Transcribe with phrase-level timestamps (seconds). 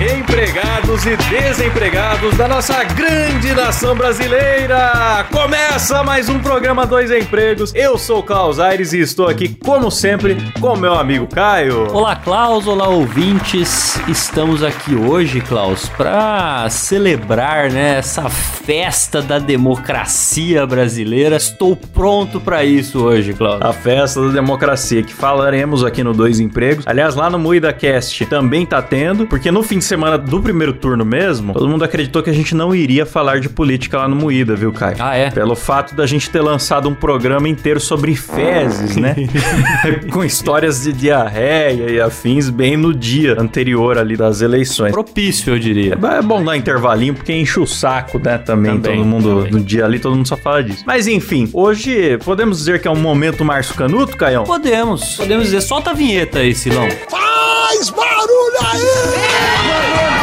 [0.00, 5.24] Empregados e desempregados da nossa grande nação brasileira!
[5.30, 7.72] Começa mais um programa Dois Empregos.
[7.74, 11.92] Eu sou o Klaus Aires e estou aqui, como sempre, com meu amigo Caio.
[11.92, 13.96] Olá, Klaus, olá, ouvintes.
[14.08, 21.36] Estamos aqui hoje, Klaus, para celebrar né, essa festa da democracia brasileira.
[21.36, 23.62] Estou pronto para isso hoje, Klaus.
[23.62, 26.84] A festa da democracia que falaremos aqui no Dois Empregos.
[26.84, 30.72] Aliás, lá no Moída Cast também tá tendo, porque no fim de semana do primeiro
[30.72, 34.16] turno mesmo, todo mundo acreditou que a gente não iria falar de política lá no
[34.16, 34.96] Moída, viu, Caio?
[34.98, 35.30] Ah, é?
[35.30, 39.14] Pelo fato da gente ter lançado um programa inteiro sobre fezes, né?
[40.12, 44.90] Com histórias de diarreia e afins bem no dia anterior ali das eleições.
[44.90, 45.96] Propício, eu diria.
[46.18, 48.36] É bom dar intervalinho, porque enche o saco, né?
[48.38, 49.52] Também, Também, todo mundo também.
[49.52, 50.82] no dia ali, todo mundo só fala disso.
[50.84, 54.42] Mas enfim, hoje podemos dizer que é um momento Márcio Canuto, Caião?
[54.42, 55.60] Podemos, podemos dizer.
[55.60, 56.88] Solta a vinheta aí, Silão.
[57.08, 59.73] Faz barulho aí!
[59.74, 60.13] 谢谢。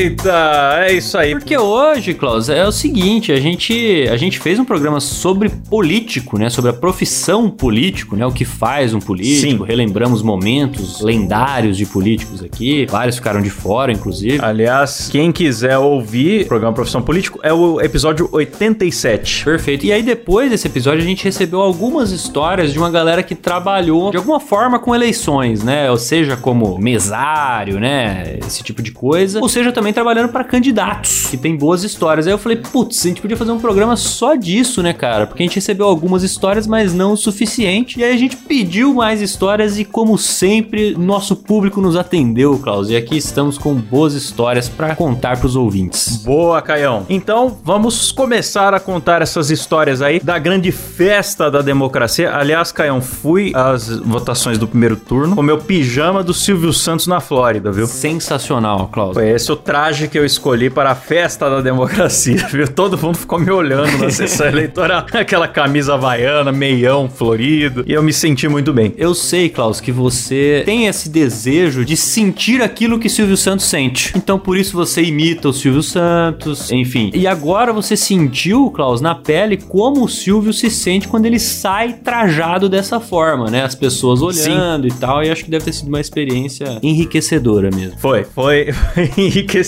[0.00, 1.34] Eita, é isso aí.
[1.34, 6.38] Porque hoje, Klaus, é o seguinte, a gente, a gente fez um programa sobre político,
[6.38, 6.48] né?
[6.48, 8.24] Sobre a profissão político, né?
[8.24, 9.58] O que faz um político.
[9.58, 9.62] Sim.
[9.62, 12.86] Relembramos momentos lendários de políticos aqui.
[12.86, 14.38] Vários ficaram de fora, inclusive.
[14.40, 19.44] Aliás, quem quiser ouvir o programa Profissão Político é o episódio 87.
[19.44, 19.84] Perfeito.
[19.84, 24.10] E aí, depois desse episódio, a gente recebeu algumas histórias de uma galera que trabalhou
[24.10, 25.90] de alguma forma com eleições, né?
[25.90, 28.38] Ou seja, como mesário, né?
[28.38, 29.40] Esse tipo de coisa.
[29.40, 32.26] Ou seja, também trabalhando para candidatos, que tem boas histórias.
[32.26, 35.26] Aí eu falei, putz, a gente podia fazer um programa só disso, né, cara?
[35.26, 37.98] Porque a gente recebeu algumas histórias, mas não o suficiente.
[38.00, 42.90] E aí a gente pediu mais histórias e, como sempre, nosso público nos atendeu, Klaus.
[42.90, 46.18] E aqui estamos com boas histórias para contar pros ouvintes.
[46.18, 47.06] Boa, Caião.
[47.08, 52.34] Então, vamos começar a contar essas histórias aí da grande festa da democracia.
[52.34, 57.20] Aliás, Caião, fui às votações do primeiro turno com meu pijama do Silvio Santos na
[57.20, 57.86] Flórida, viu?
[57.86, 59.14] Sensacional, Klaus.
[59.14, 62.68] Foi esse o traje que eu escolhi para a festa da democracia, viu?
[62.68, 65.06] Todo mundo ficou me olhando na sessão eleitoral.
[65.12, 67.82] Aquela camisa havaiana, meião florido.
[67.86, 68.92] E eu me senti muito bem.
[68.98, 74.12] Eu sei, Klaus, que você tem esse desejo de sentir aquilo que Silvio Santos sente.
[74.14, 77.10] Então, por isso você imita o Silvio Santos, enfim.
[77.14, 81.94] E agora você sentiu, Klaus, na pele como o Silvio se sente quando ele sai
[81.94, 83.64] trajado dessa forma, né?
[83.64, 85.24] As pessoas olhando e tal.
[85.24, 87.98] E acho que deve ter sido uma experiência enriquecedora mesmo.
[87.98, 88.68] Foi, foi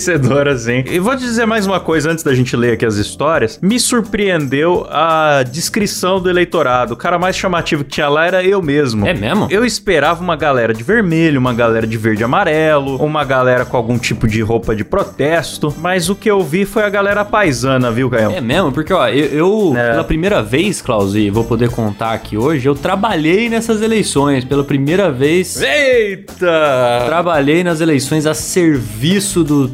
[0.07, 0.83] enriquecedor, assim.
[0.87, 3.59] E vou te dizer mais uma coisa antes da gente ler aqui as histórias.
[3.61, 6.93] Me surpreendeu a descrição do eleitorado.
[6.93, 9.07] O cara mais chamativo que tinha lá era eu mesmo.
[9.07, 9.47] É mesmo?
[9.49, 13.77] Eu esperava uma galera de vermelho, uma galera de verde e amarelo, uma galera com
[13.77, 17.91] algum tipo de roupa de protesto, mas o que eu vi foi a galera paisana,
[17.91, 18.31] viu, Gael?
[18.31, 18.71] É mesmo?
[18.71, 19.91] Porque, ó, eu, eu, É.
[19.91, 24.43] pela primeira vez, Klaus, e vou poder contar aqui hoje, eu trabalhei nessas eleições.
[24.43, 25.61] Pela primeira vez.
[25.61, 27.03] Eita!
[27.05, 29.67] Trabalhei nas eleições a serviço do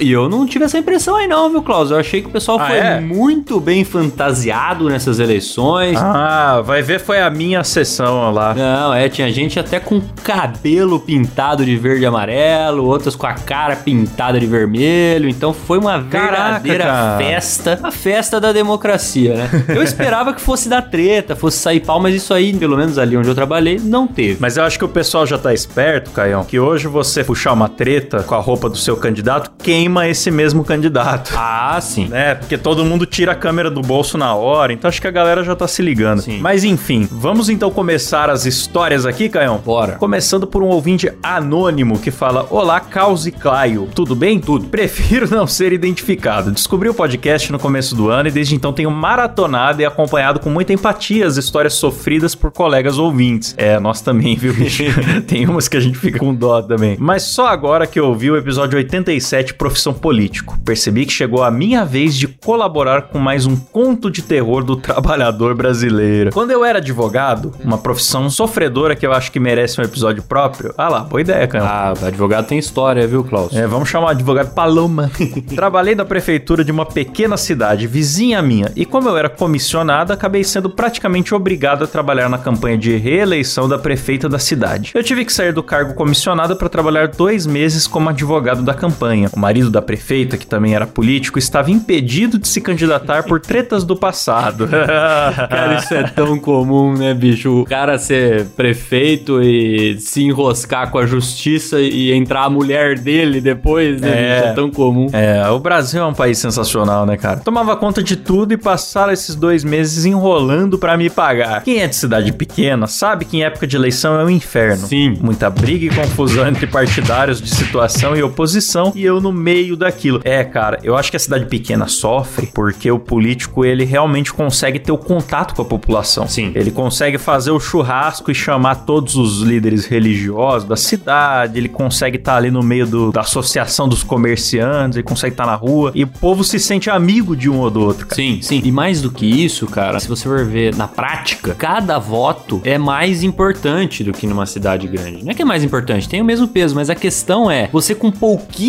[0.00, 1.90] E eu não tive essa impressão aí não, viu, Klaus?
[1.90, 3.00] Eu achei que o pessoal Ah, foi é?
[3.00, 5.96] muito bem fantasiado nessas eleições.
[6.00, 8.54] Ah, vai ver, foi a minha sessão lá.
[8.54, 13.34] Não, é, tinha gente até com cabelo pintado de verde e amarelo, outras com a
[13.34, 17.18] cara pintada de vermelho, então foi uma Caraca, verdadeira cara.
[17.18, 19.50] festa, a festa da democracia, né?
[19.68, 23.16] Eu esperava que fosse dar treta, fosse sair pau, mas isso aí, pelo menos ali
[23.16, 24.36] onde eu trabalhei, não teve.
[24.40, 27.68] Mas eu acho que o pessoal já tá esperto, Caião, que hoje você puxar uma
[27.68, 29.25] treta com a roupa do seu candidato,
[29.62, 31.34] queima esse mesmo candidato.
[31.58, 32.06] Ah, sim.
[32.08, 32.34] Né?
[32.34, 35.42] Porque todo mundo tira a câmera do bolso na hora, então acho que a galera
[35.42, 36.22] já tá se ligando.
[36.22, 36.38] Sim.
[36.40, 39.58] Mas enfim, vamos então começar as histórias aqui, Caião?
[39.58, 39.92] Bora.
[39.92, 43.88] Começando por um ouvinte anônimo que fala: Olá, Caos e Claio.
[43.94, 44.38] Tudo bem?
[44.38, 44.66] Tudo.
[44.68, 46.50] Prefiro não ser identificado.
[46.50, 50.50] Descobri o podcast no começo do ano e desde então tenho maratonado e acompanhado com
[50.50, 53.54] muita empatia as histórias sofridas por colegas ouvintes.
[53.56, 54.84] É, nós também, viu, bicho?
[55.26, 56.96] Tem umas que a gente fica com dó também.
[56.98, 58.78] Mas só agora que eu ouvi o episódio
[59.16, 60.58] 97, profissão político.
[60.64, 64.76] Percebi que chegou a minha vez de colaborar com mais um conto de terror do
[64.76, 66.30] trabalhador brasileiro.
[66.32, 70.74] Quando eu era advogado, uma profissão sofredora que eu acho que merece um episódio próprio.
[70.76, 71.64] Ah lá, boa ideia, cara.
[71.64, 73.54] Ah, advogado tem história, viu, Klaus?
[73.54, 75.10] É, vamos chamar o advogado Paloma.
[75.54, 80.44] Trabalhei na prefeitura de uma pequena cidade, vizinha minha, e como eu era comissionado, acabei
[80.44, 84.92] sendo praticamente obrigado a trabalhar na campanha de reeleição da prefeita da cidade.
[84.94, 89.05] Eu tive que sair do cargo comissionado para trabalhar dois meses como advogado da campanha.
[89.34, 93.84] O marido da prefeita, que também era político, estava impedido de se candidatar por tretas
[93.84, 94.68] do passado.
[95.48, 97.62] Cara, isso é tão comum, né, bicho?
[97.62, 103.40] O cara ser prefeito e se enroscar com a justiça e entrar a mulher dele
[103.40, 104.08] depois, né?
[104.08, 104.34] É.
[104.36, 104.48] bicho?
[104.48, 105.08] É tão comum.
[105.12, 107.40] É, o Brasil é um país sensacional, né, cara?
[107.40, 111.62] Tomava conta de tudo e passaram esses dois meses enrolando pra me pagar.
[111.62, 114.86] Quem é de cidade pequena sabe que em época de eleição é um inferno.
[114.86, 115.16] Sim.
[115.20, 120.20] Muita briga e confusão entre partidários de situação e oposição e eu no meio daquilo.
[120.24, 124.78] É, cara, eu acho que a cidade pequena sofre porque o político ele realmente consegue
[124.78, 126.26] ter o contato com a população.
[126.28, 126.52] Sim.
[126.54, 132.16] Ele consegue fazer o churrasco e chamar todos os líderes religiosos da cidade, ele consegue
[132.16, 136.04] estar ali no meio do- da associação dos comerciantes, ele consegue estar na rua e
[136.04, 138.06] o povo se sente amigo de um ou do outro.
[138.06, 138.16] Cara.
[138.16, 138.60] Sim, sim.
[138.64, 142.78] E mais do que isso, cara, se você for ver na prática, cada voto é
[142.78, 145.24] mais importante do que numa cidade grande.
[145.24, 147.94] Não é que é mais importante, tem o mesmo peso, mas a questão é, você
[147.94, 148.10] com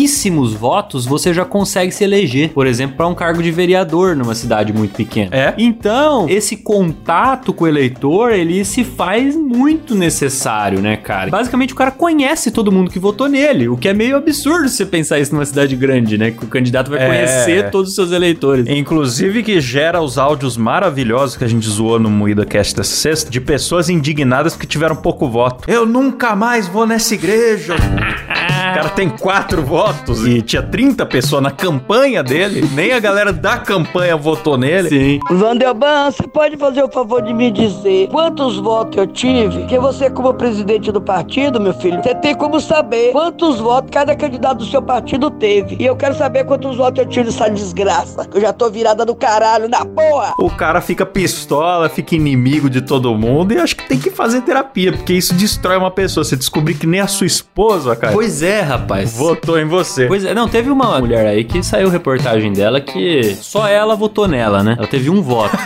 [0.08, 4.34] pouquíssimos votos, você já consegue se eleger, por exemplo, para um cargo de vereador numa
[4.34, 5.28] cidade muito pequena.
[5.36, 5.54] É.
[5.58, 11.30] Então, esse contato com o eleitor, ele se faz muito necessário, né, cara?
[11.30, 14.86] Basicamente, o cara conhece todo mundo que votou nele, o que é meio absurdo você
[14.86, 16.30] pensar isso numa cidade grande, né?
[16.30, 17.06] Que o candidato vai É.
[17.06, 18.66] conhecer todos os seus eleitores.
[18.66, 23.30] Inclusive que gera os áudios maravilhosos que a gente zoou no Moída Cast dessa sexta,
[23.30, 25.68] de pessoas indignadas que tiveram pouco voto.
[25.70, 27.74] Eu nunca mais vou nessa igreja.
[28.78, 32.64] O cara tem quatro votos e tinha 30 pessoas na campanha dele.
[32.74, 34.88] Nem a galera da campanha votou nele.
[34.88, 35.18] Sim.
[35.28, 39.58] Vandelban, você pode fazer o favor de me dizer quantos votos eu tive?
[39.58, 44.14] Porque você, como presidente do partido, meu filho, você tem como saber quantos votos cada
[44.14, 45.76] candidato do seu partido teve.
[45.80, 48.28] E eu quero saber quantos votos eu tive nessa desgraça.
[48.28, 50.34] Que eu já tô virada do caralho, na porra!
[50.38, 54.42] O cara fica pistola, fica inimigo de todo mundo e acho que tem que fazer
[54.42, 56.22] terapia, porque isso destrói uma pessoa.
[56.22, 59.16] Você descobrir que nem a sua esposa, cara, Pois é, rapaz.
[59.16, 60.06] votou em você.
[60.06, 64.28] Pois é, não, teve uma mulher aí que saiu reportagem dela que só ela votou
[64.28, 64.76] nela, né?
[64.78, 65.56] Ela teve um voto.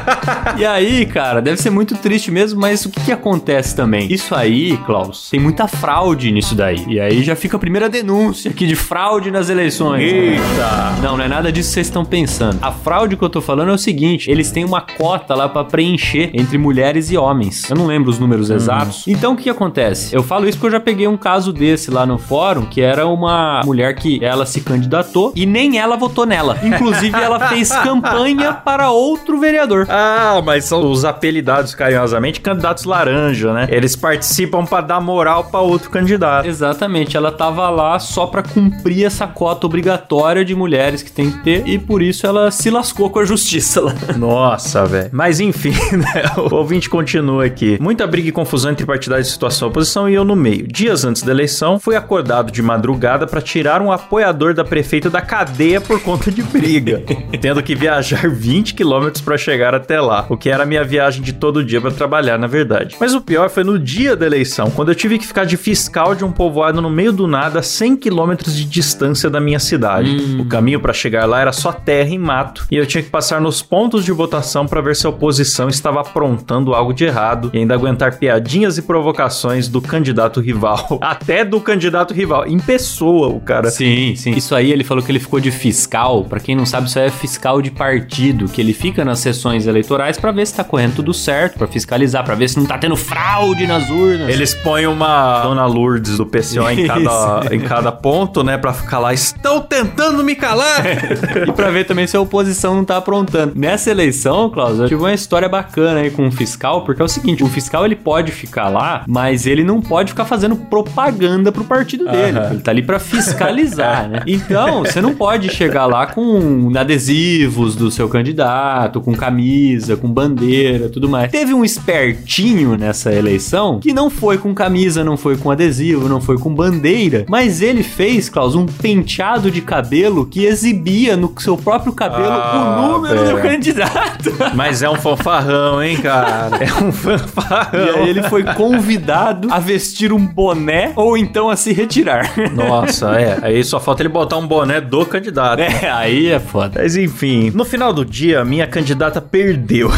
[0.56, 4.12] e aí, cara, deve ser muito triste mesmo, mas o que que acontece também?
[4.12, 6.84] Isso aí, Klaus, tem muita fraude nisso daí.
[6.88, 10.02] E aí já fica a primeira denúncia aqui de fraude nas eleições.
[10.02, 10.96] Eita!
[11.02, 12.58] Não, não é nada disso que vocês estão pensando.
[12.62, 15.64] A fraude que eu tô falando é o seguinte: eles têm uma cota lá pra
[15.64, 17.68] preencher entre mulheres e homens.
[17.68, 19.06] Eu não lembro os números exatos.
[19.06, 20.14] Então o que acontece?
[20.14, 23.06] Eu falo isso porque eu já peguei um caso desse lá no fórum, que era
[23.06, 26.58] uma mulher que ela se candidatou e nem ela votou nela.
[26.62, 29.86] Inclusive, ela fez campanha para outro vereador.
[29.88, 33.66] Ah, mas são os apelidados carinhosamente candidatos laranja, né?
[33.70, 36.46] Eles participam pra dar moral pra outro candidato.
[36.46, 41.38] Exatamente, ela tava lá só pra cumprir essa cota obrigatória de mulheres que tem que
[41.38, 43.94] ter e por isso ela se lascou com a justiça lá.
[44.16, 45.10] Nossa, velho.
[45.12, 46.24] Mas enfim, né?
[46.50, 47.78] O ouvinte continua aqui.
[47.80, 50.66] Muita briga e confusão entre partidários de situação e oposição e eu no meio.
[50.66, 51.96] Dias antes da eleição, fui
[52.36, 57.02] acordado de madrugada pra tirar um apoiador da prefeita da cadeia por conta de briga,
[57.40, 61.22] tendo que viajar 20 quilômetros pra chegar até lá, o que era a minha viagem
[61.22, 62.96] de todo dia pra trabalhar, na verdade.
[63.00, 66.14] Mas o pior foi no dia da eleição, quando eu tive que ficar de fiscal
[66.14, 70.16] de um povoado no meio do nada, a 100 quilômetros de distância da minha cidade.
[70.38, 73.40] O caminho pra chegar lá era só terra e mato, e eu tinha que passar
[73.40, 77.58] nos pontos de votação pra ver se a oposição estava aprontando algo de errado e
[77.58, 80.98] ainda aguentar piadinhas e provocações do candidato rival.
[81.00, 83.70] Até do candidato rival, em pessoa, o cara.
[83.70, 84.32] Sim, sim.
[84.32, 86.24] Isso aí ele falou que ele ficou de fiscal.
[86.24, 89.66] Pra quem não sabe, isso aí é fiscal de partido, que ele fica nas sessões
[89.66, 92.78] eleitorais pra ver se tá correndo tudo certo, pra fiscalizar, pra ver se não tá
[92.78, 94.28] tendo fraude nas urnas.
[94.28, 98.56] Eles põem uma Dona Lourdes do PCO em cada, em cada ponto, né?
[98.58, 99.12] Pra ficar lá.
[99.12, 100.84] Estão tentando me calar!
[101.46, 103.52] E pra ver também se a oposição não tá aprontando.
[103.54, 107.08] Nessa eleição, Klaus, eu tive uma história bacana aí com o fiscal, porque é o
[107.08, 111.64] seguinte, o fiscal ele pode ficar lá, mas ele não pode ficar fazendo propaganda pro
[111.64, 112.38] partido dele.
[112.52, 114.22] Ele tá ali pra fiscalizar, né?
[114.26, 120.88] Então, você não pode chegar lá com adesivos do seu candidato, com camisa, com bandeira,
[120.88, 121.30] tudo mais.
[121.30, 126.20] Teve um espertinho nessa eleição que não foi com camisa, não foi com adesivo, não
[126.20, 131.56] foi com bandeira, mas ele fez, Klaus, um penteado de cabelo que exibia no seu
[131.56, 133.42] próprio cabelo Ah, o número do velho.
[133.42, 134.32] candidato.
[134.54, 136.56] Mas é um fanfarrão, hein, cara?
[136.58, 137.84] É um fanfarrão.
[137.86, 142.30] E aí ele foi convidado a vestir um boné ou então a se retirar tirar.
[142.54, 143.38] Nossa, é.
[143.42, 145.60] Aí só falta ele botar um boné do candidato.
[145.60, 146.80] É, aí é foda.
[146.82, 149.90] Mas enfim, no final do dia, minha candidata perdeu.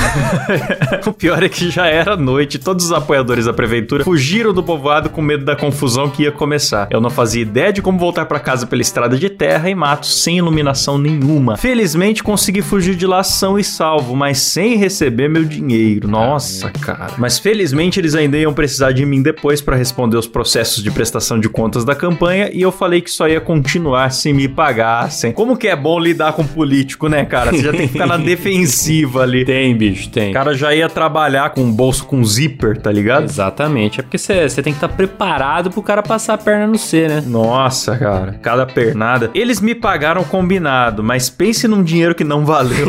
[1.07, 5.11] o pior é que já era noite, todos os apoiadores da prefeitura fugiram do povoado
[5.11, 6.89] com medo da confusão que ia começar.
[6.91, 10.23] Eu não fazia ideia de como voltar para casa pela estrada de terra e matos
[10.23, 11.57] sem iluminação nenhuma.
[11.57, 16.09] Felizmente consegui fugir de lá são e salvo, mas sem receber meu dinheiro.
[16.09, 17.13] Nossa, cara.
[17.19, 21.41] Mas felizmente eles ainda iam precisar de mim depois para responder os processos de prestação
[21.41, 25.33] de contas da campanha e eu falei que só ia continuar se me pagassem.
[25.33, 27.51] Como que é bom lidar com político, né, cara?
[27.51, 29.45] Você já tem que ficar na defensiva ali.
[29.45, 30.31] Tem, bicho, tem.
[30.31, 33.25] O cara já ia trabalhar com um bolso com zíper, tá ligado?
[33.25, 34.01] Exatamente.
[34.01, 37.23] É porque você tem que estar preparado pro cara passar a perna no C, né?
[37.27, 39.31] Nossa, cara, cada pernada.
[39.35, 42.89] Eles me pagaram combinado, mas pense num dinheiro que não valeu.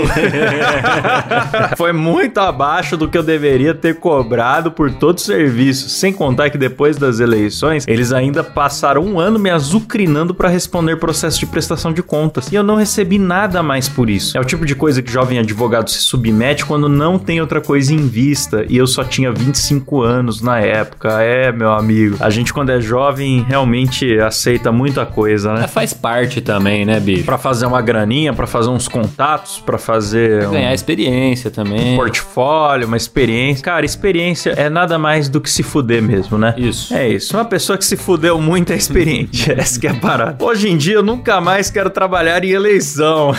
[1.77, 5.89] Foi muito abaixo do que eu deveria ter cobrado por todo o serviço.
[5.89, 10.95] Sem contar que depois das eleições, eles ainda passaram um ano me azucrinando para responder
[10.97, 12.51] processo de prestação de contas.
[12.51, 14.37] E eu não recebi nada mais por isso.
[14.37, 17.93] É o tipo de coisa que jovem advogado se submete quando não tem outra coisa
[17.93, 18.65] em vista.
[18.69, 21.21] E eu só tinha 25 anos na época.
[21.21, 22.17] É, meu amigo.
[22.19, 25.63] A gente, quando é jovem, realmente aceita muita coisa, né?
[25.65, 27.23] É, faz parte também, né, bicho?
[27.25, 31.95] Pra fazer uma graninha, pra fazer uns contatos, pra fazer um Ganhar experiência também.
[31.95, 33.63] portfólio, uma experiência.
[33.63, 36.53] Cara, experiência é nada mais do que se fuder mesmo, né?
[36.57, 36.93] Isso.
[36.93, 37.35] É isso.
[37.35, 39.51] Uma pessoa que se fudeu muito é experiente.
[39.53, 40.43] Essa que é a parada.
[40.43, 43.31] Hoje em dia eu nunca mais quero trabalhar em eleição.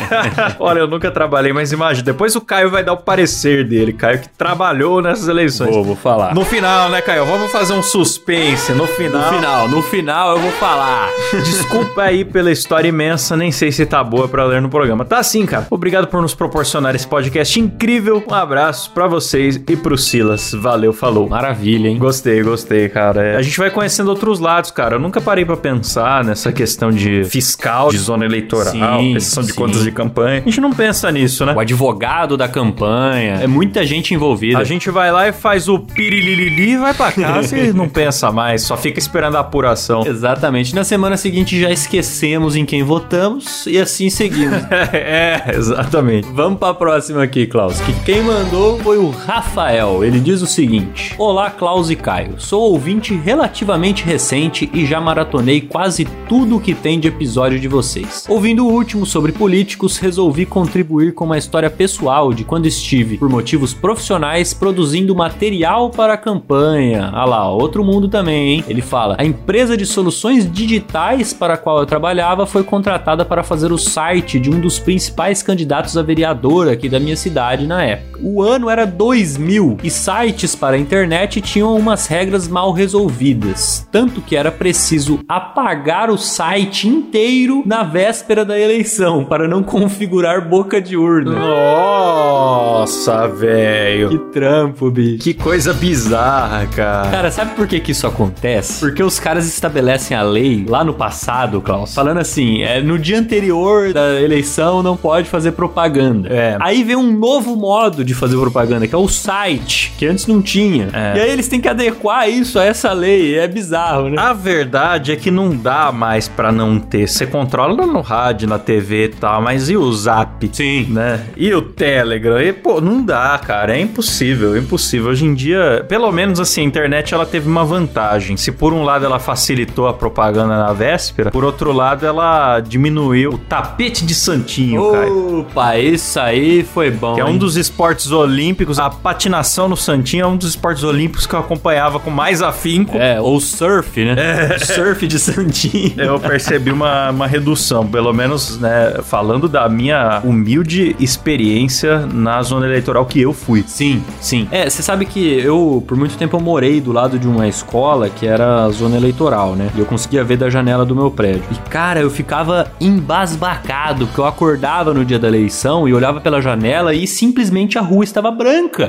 [0.58, 3.92] Olha, eu nunca trabalhei, mas imagina, depois o Caio vai dar o parecer dele.
[3.92, 5.74] Caio que trabalhou nessas eleições.
[5.74, 6.34] Vou, vou falar.
[6.34, 7.24] No final, né, Caio?
[7.26, 8.72] Vamos fazer um suspense.
[8.72, 9.22] No final.
[9.22, 11.08] No final, no final eu vou falar.
[11.42, 15.04] Desculpa aí pela história imensa, nem sei se tá boa pra ler no programa.
[15.04, 15.66] Tá sim, cara.
[15.70, 18.22] Obrigado por nos proporcionar esse podcast incrível.
[18.28, 20.52] Um abraço pra vocês e pro Silas.
[20.52, 21.28] Valeu, falou.
[21.28, 21.98] Maravilha, hein?
[21.98, 23.22] Gostei, gostei, cara.
[23.22, 24.81] É, a gente vai conhecendo outros lados, cara.
[24.90, 29.50] Eu nunca parei pra pensar nessa questão de fiscal, de zona eleitoral, Sim, prestação de
[29.50, 29.54] sim.
[29.54, 30.40] contas de campanha.
[30.40, 31.54] A gente não pensa nisso, né?
[31.54, 33.34] O advogado da campanha.
[33.42, 34.58] É muita gente envolvida.
[34.58, 38.32] A gente vai lá e faz o pirililili e vai pra casa e não pensa
[38.32, 40.04] mais, só fica esperando a apuração.
[40.06, 40.74] Exatamente.
[40.74, 44.62] Na semana seguinte já esquecemos em quem votamos e assim seguimos.
[44.92, 46.28] é, exatamente.
[46.32, 47.80] Vamos pra próxima aqui, Klaus.
[47.80, 50.04] Que quem mandou foi o Rafael.
[50.04, 52.34] Ele diz o seguinte: Olá, Klaus e Caio.
[52.38, 57.68] Sou ouvinte relativamente recente e já maratonei quase tudo o que tem de episódio de
[57.68, 58.26] vocês.
[58.28, 63.28] Ouvindo o último sobre políticos, resolvi contribuir com uma história pessoal de quando estive, por
[63.28, 67.10] motivos profissionais, produzindo material para a campanha.
[67.12, 68.64] Ah lá, outro mundo também, hein?
[68.68, 73.42] Ele fala: A empresa de soluções digitais para a qual eu trabalhava foi contratada para
[73.42, 77.82] fazer o site de um dos principais candidatos a vereador aqui da minha cidade na
[77.82, 78.20] época.
[78.22, 84.20] O ano era 2000 e sites para a internet tinham umas regras mal resolvidas, tanto
[84.20, 90.80] que era preciso apagar o site inteiro na véspera da eleição para não configurar boca
[90.80, 91.32] de urna.
[91.32, 94.08] Nossa, velho.
[94.10, 95.18] Que trampo, bicho.
[95.18, 97.10] Que coisa bizarra, cara.
[97.10, 98.78] Cara, sabe por que que isso acontece?
[98.78, 103.18] Porque os caras estabelecem a lei lá no passado, Klaus, falando assim, é, no dia
[103.18, 106.28] anterior da eleição não pode fazer propaganda.
[106.28, 106.56] É.
[106.60, 110.40] Aí vem um novo modo de fazer propaganda, que é o site, que antes não
[110.40, 110.88] tinha.
[110.92, 111.18] É.
[111.18, 113.36] E aí eles têm que adequar isso a essa lei.
[113.36, 114.22] É bizarro, né?
[114.22, 117.08] A verdade é que não dá mais pra não ter.
[117.08, 120.50] Você controla no rádio, na TV e tal, mas e o Zap?
[120.52, 120.86] Sim.
[120.90, 121.26] Né?
[121.36, 122.40] E o Telegram?
[122.40, 123.76] E, pô, não dá, cara.
[123.76, 125.10] É impossível, é impossível.
[125.10, 128.36] Hoje em dia, pelo menos assim, a internet ela teve uma vantagem.
[128.36, 133.32] Se por um lado ela facilitou a propaganda na véspera, por outro lado ela diminuiu
[133.32, 135.10] o tapete de santinho, cara.
[135.10, 137.14] Opa, isso aí foi bom.
[137.14, 137.38] Que é um hein?
[137.38, 138.78] dos esportes olímpicos.
[138.78, 142.98] A patinação no Santinho é um dos esportes olímpicos que eu acompanhava com mais afinco.
[142.98, 144.14] É, ou surf, né?
[144.18, 144.31] É.
[144.64, 145.94] Surf de Santinho.
[145.96, 152.66] Eu percebi uma, uma redução, pelo menos, né, falando da minha humilde experiência na zona
[152.66, 153.64] eleitoral que eu fui.
[153.66, 154.48] Sim, sim.
[154.50, 158.08] É, você sabe que eu, por muito tempo, eu morei do lado de uma escola
[158.08, 159.70] que era a zona eleitoral, né?
[159.74, 161.44] E eu conseguia ver da janela do meu prédio.
[161.50, 166.40] E, cara, eu ficava embasbacado, porque eu acordava no dia da eleição e olhava pela
[166.40, 168.88] janela e simplesmente a rua estava branca.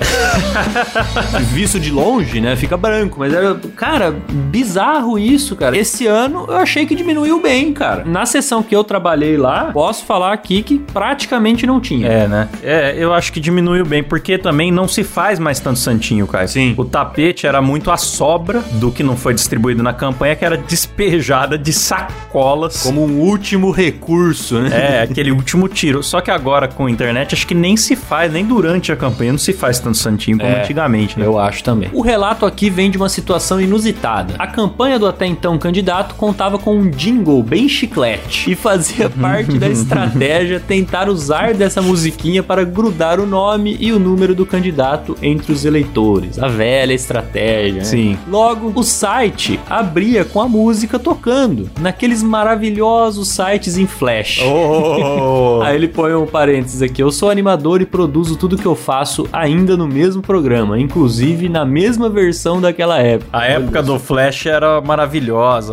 [1.52, 2.56] Visto de longe, né?
[2.56, 4.16] Fica branco, mas era, cara,
[4.52, 5.78] bizarro isso, cara.
[5.78, 8.04] Esse ano eu achei que diminuiu bem, cara.
[8.06, 12.08] Na sessão que eu trabalhei lá, posso falar aqui que praticamente não tinha.
[12.08, 12.50] É, né?
[12.62, 16.48] É, eu acho que diminuiu bem, porque também não se faz mais tanto santinho, cara.
[16.48, 16.76] Sim.
[16.78, 20.58] O tapete era muito a sobra do que não foi distribuído na campanha, que era
[20.58, 22.84] despejada de sacolas.
[22.84, 24.70] Como um último recurso, né?
[24.74, 26.04] É, aquele último tiro.
[26.04, 29.32] Só que agora com a internet, acho que nem se faz, nem durante a campanha,
[29.32, 31.26] não se faz tanto santinho como É, antigamente, né?
[31.26, 31.90] Eu acho também.
[31.94, 34.36] O relato aqui vem de uma situação inusitada.
[34.38, 39.10] A campanha do atual até então candidato contava com um jingle bem chiclete e fazia
[39.22, 44.46] parte da estratégia tentar usar dessa musiquinha para grudar o nome e o número do
[44.46, 46.38] candidato entre os eleitores.
[46.40, 47.80] A velha estratégia.
[47.80, 47.84] né?
[47.84, 48.18] Sim.
[48.28, 54.42] Logo, o site abria com a música tocando, naqueles maravilhosos sites em flash.
[54.44, 55.62] Oh.
[55.64, 57.02] Aí ele põe um parênteses aqui.
[57.02, 61.64] Eu sou animador e produzo tudo que eu faço ainda no mesmo programa, inclusive na
[61.64, 63.30] mesma versão daquela época.
[63.32, 65.13] A época do Flash era maravilhosa,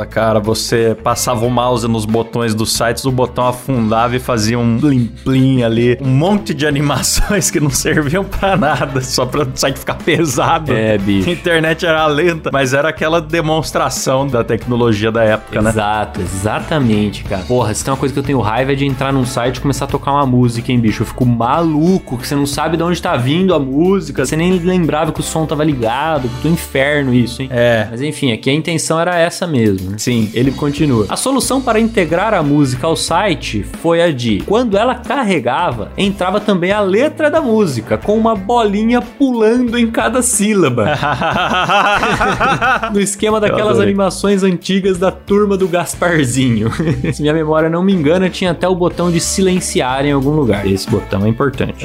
[0.07, 0.41] cara.
[0.41, 5.63] Você passava o mouse nos botões dos sites, o botão afundava e fazia um plim-plim
[5.63, 5.99] ali.
[6.01, 10.73] Um monte de animações que não serviam pra nada, só pra o site ficar pesado.
[10.73, 11.29] É, bicho.
[11.29, 15.71] A internet era lenta, mas era aquela demonstração da tecnologia da época, né?
[15.71, 17.43] Exato, exatamente, cara.
[17.43, 19.61] Porra, se tem uma coisa que eu tenho raiva é de entrar num site e
[19.61, 21.03] começar a tocar uma música, hein, bicho?
[21.03, 24.59] Eu fico maluco, que você não sabe de onde tá vindo a música, você nem
[24.59, 27.49] lembrava que o som tava ligado, do inferno isso, hein?
[27.53, 27.87] É.
[27.91, 29.91] Mas enfim, aqui a intenção era essa mesmo.
[29.91, 29.97] né?
[29.99, 30.31] Sim.
[30.35, 31.07] Ele continua.
[31.09, 36.41] A solução para integrar a música ao site foi a de, quando ela carregava, entrava
[36.41, 40.91] também a letra da música, com uma bolinha pulando em cada sílaba.
[42.93, 46.71] no esquema daquelas animações antigas da turma do Gasparzinho.
[47.13, 50.67] Se minha memória não me engana, tinha até o botão de silenciar em algum lugar.
[50.67, 51.85] Esse botão é importante.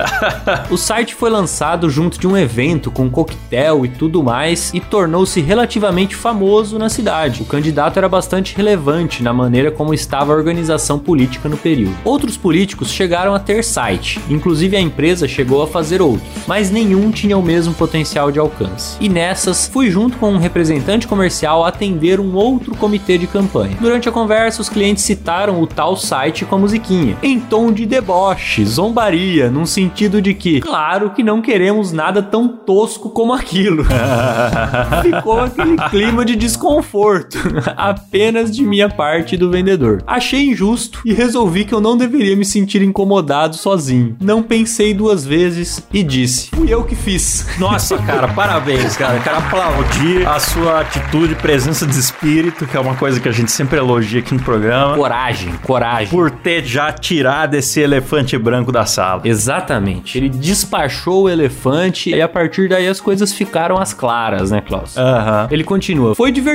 [0.70, 5.40] o site foi lançado junto de um evento com coquetel e tudo mais e tornou-se
[5.40, 7.42] relativamente famoso na cidade.
[7.42, 11.96] O candidato era bastante relevante na maneira como estava a organização política no período.
[12.04, 17.10] Outros políticos chegaram a ter site, inclusive a empresa chegou a fazer outros, mas nenhum
[17.10, 18.96] tinha o mesmo potencial de alcance.
[19.00, 23.76] E nessas, fui junto com um representante comercial atender um outro comitê de campanha.
[23.80, 27.86] Durante a conversa, os clientes citaram o tal site com a musiquinha, em tom de
[27.86, 33.84] deboche, zombaria, num sentido de que, claro que não queremos nada tão tosco como aquilo.
[35.02, 37.38] Ficou aquele clima de desconforto,
[37.76, 40.02] apenas de minha parte e do vendedor.
[40.06, 44.16] Achei injusto e resolvi que eu não deveria me sentir incomodado sozinho.
[44.20, 47.46] Não pensei duas vezes e disse: fui eu que fiz.
[47.58, 49.20] Nossa, cara, parabéns, cara.
[49.20, 53.50] Quero aplaudir a sua atitude, presença de espírito, que é uma coisa que a gente
[53.52, 54.96] sempre elogia aqui no programa.
[54.96, 56.08] Coragem, coragem.
[56.08, 59.22] Por ter já tirado esse elefante branco da sala.
[59.24, 60.16] Exatamente.
[60.16, 64.96] Ele despachou o elefante e a partir daí as coisas ficaram às claras, né, Klaus?
[64.96, 65.48] Aham.
[65.50, 66.14] Ele continua.
[66.14, 66.45] Foi divertido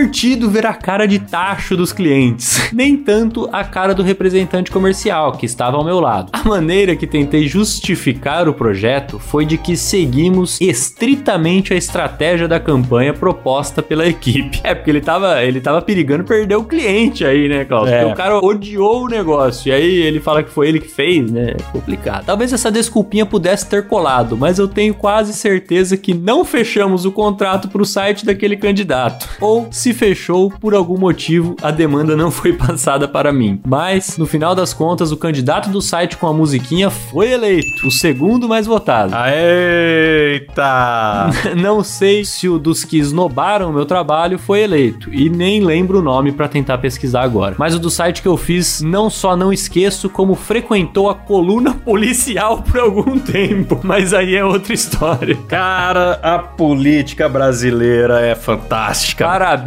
[0.49, 5.45] ver a cara de tacho dos clientes, nem tanto a cara do representante comercial que
[5.45, 6.30] estava ao meu lado.
[6.34, 12.60] A maneira que tentei justificar o projeto foi de que seguimos estritamente a estratégia da
[12.60, 14.62] campanha proposta pela equipe.
[14.63, 17.89] É porque ele tava, ele tava perigando perder o cliente aí, né, Klaus?
[17.89, 17.99] É.
[17.99, 21.30] Porque o cara odiou o negócio e aí ele fala que foi ele que fez,
[21.32, 21.56] né?
[21.58, 22.25] É complicado.
[22.25, 27.12] Talvez essa desculpinha pudesse ter colado, mas eu tenho quase certeza que não fechamos o
[27.12, 29.27] contrato pro site daquele candidato.
[29.39, 33.62] Ou se fechou por algum motivo, a demanda não foi passada para mim.
[33.66, 37.92] Mas no final das contas, o candidato do site com a musiquinha foi eleito, o
[37.92, 39.14] segundo mais votado.
[39.34, 41.30] Eita!
[41.56, 46.00] Não sei se o dos que esnobaram o meu trabalho foi eleito e nem lembro
[46.00, 47.56] o nome pra tentar pesquisar agora.
[47.58, 51.74] Mas o do site que eu fiz não só não esqueço, como frequentou a coluna
[51.86, 53.80] policial por algum tempo.
[53.84, 55.38] Mas aí é outra história.
[55.48, 59.26] Cara, a política brasileira é fantástica.
[59.26, 59.61] Parabéns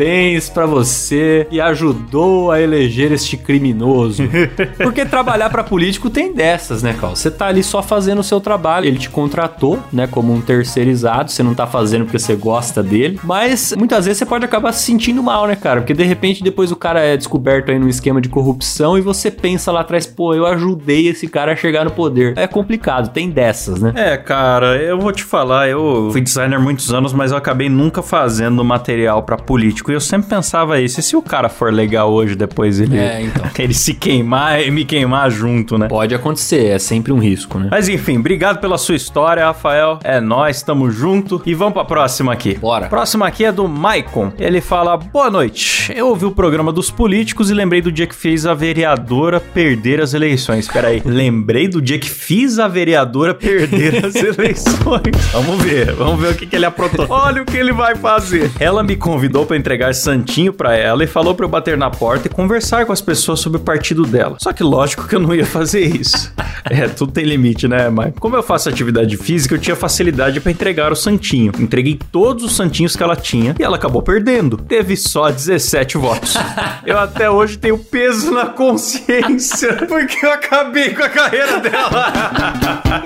[0.52, 4.22] pra você que ajudou a eleger este criminoso.
[4.78, 7.14] Porque trabalhar pra político tem dessas, né, Carl?
[7.14, 8.87] Você tá ali só fazendo o seu trabalho.
[8.87, 11.30] Ele te contratou, né, como um terceirizado.
[11.30, 13.18] Você não tá fazendo porque você gosta dele.
[13.22, 15.80] Mas muitas vezes você pode acabar se sentindo mal, né, cara?
[15.80, 19.30] Porque de repente depois o cara é descoberto aí num esquema de corrupção e você
[19.30, 22.35] pensa lá atrás, pô, eu ajudei esse cara a chegar no poder.
[22.37, 23.92] É complicado, tem dessas, né?
[23.94, 28.02] É, cara, eu vou te falar, eu fui designer muitos anos, mas eu acabei nunca
[28.02, 29.84] fazendo material pra político.
[29.90, 33.23] E eu sempre pensava isso, e se o cara for legal hoje, depois ele, É,
[33.23, 33.44] então.
[33.59, 35.88] ele se queimar e me queimar junto, né?
[35.88, 37.68] Pode acontecer, é sempre um risco, né?
[37.70, 39.99] Mas enfim, obrigado pela sua história, Rafael.
[40.05, 41.40] É nós, tamo junto.
[41.44, 42.55] E vamos pra próxima aqui.
[42.55, 42.87] Bora.
[42.87, 44.33] Próxima aqui é do Maicon.
[44.38, 45.92] Ele fala: Boa noite.
[45.94, 50.01] Eu ouvi o programa dos políticos e lembrei do dia que fez a vereadora perder
[50.01, 50.68] as eleições.
[50.68, 51.03] Pera aí.
[51.05, 55.14] Lembrei do dia que fiz a vereadora perder as eleições.
[55.33, 57.07] Vamos ver, vamos ver o que, que ele aprontou.
[57.09, 58.51] Olha o que ele vai fazer.
[58.59, 62.28] Ela me convidou pra entregar santinho pra ela e falou pra eu bater na porta
[62.28, 64.37] e conversar com as pessoas sobre o partido dela.
[64.38, 66.32] Só que lógico que eu não ia fazer isso.
[66.66, 68.18] É, tudo tem limite, né, Maicon?
[68.18, 71.52] Como eu faço atividade física, eu tinha facilidade pra entregar o santinho.
[71.58, 74.56] Entreguei todos os santinhos que ela tinha e ela acabou perdendo.
[74.56, 76.34] Teve só 17 votos.
[76.87, 82.12] Eu até hoje tenho peso na consciência porque eu acabei com a carreira dela.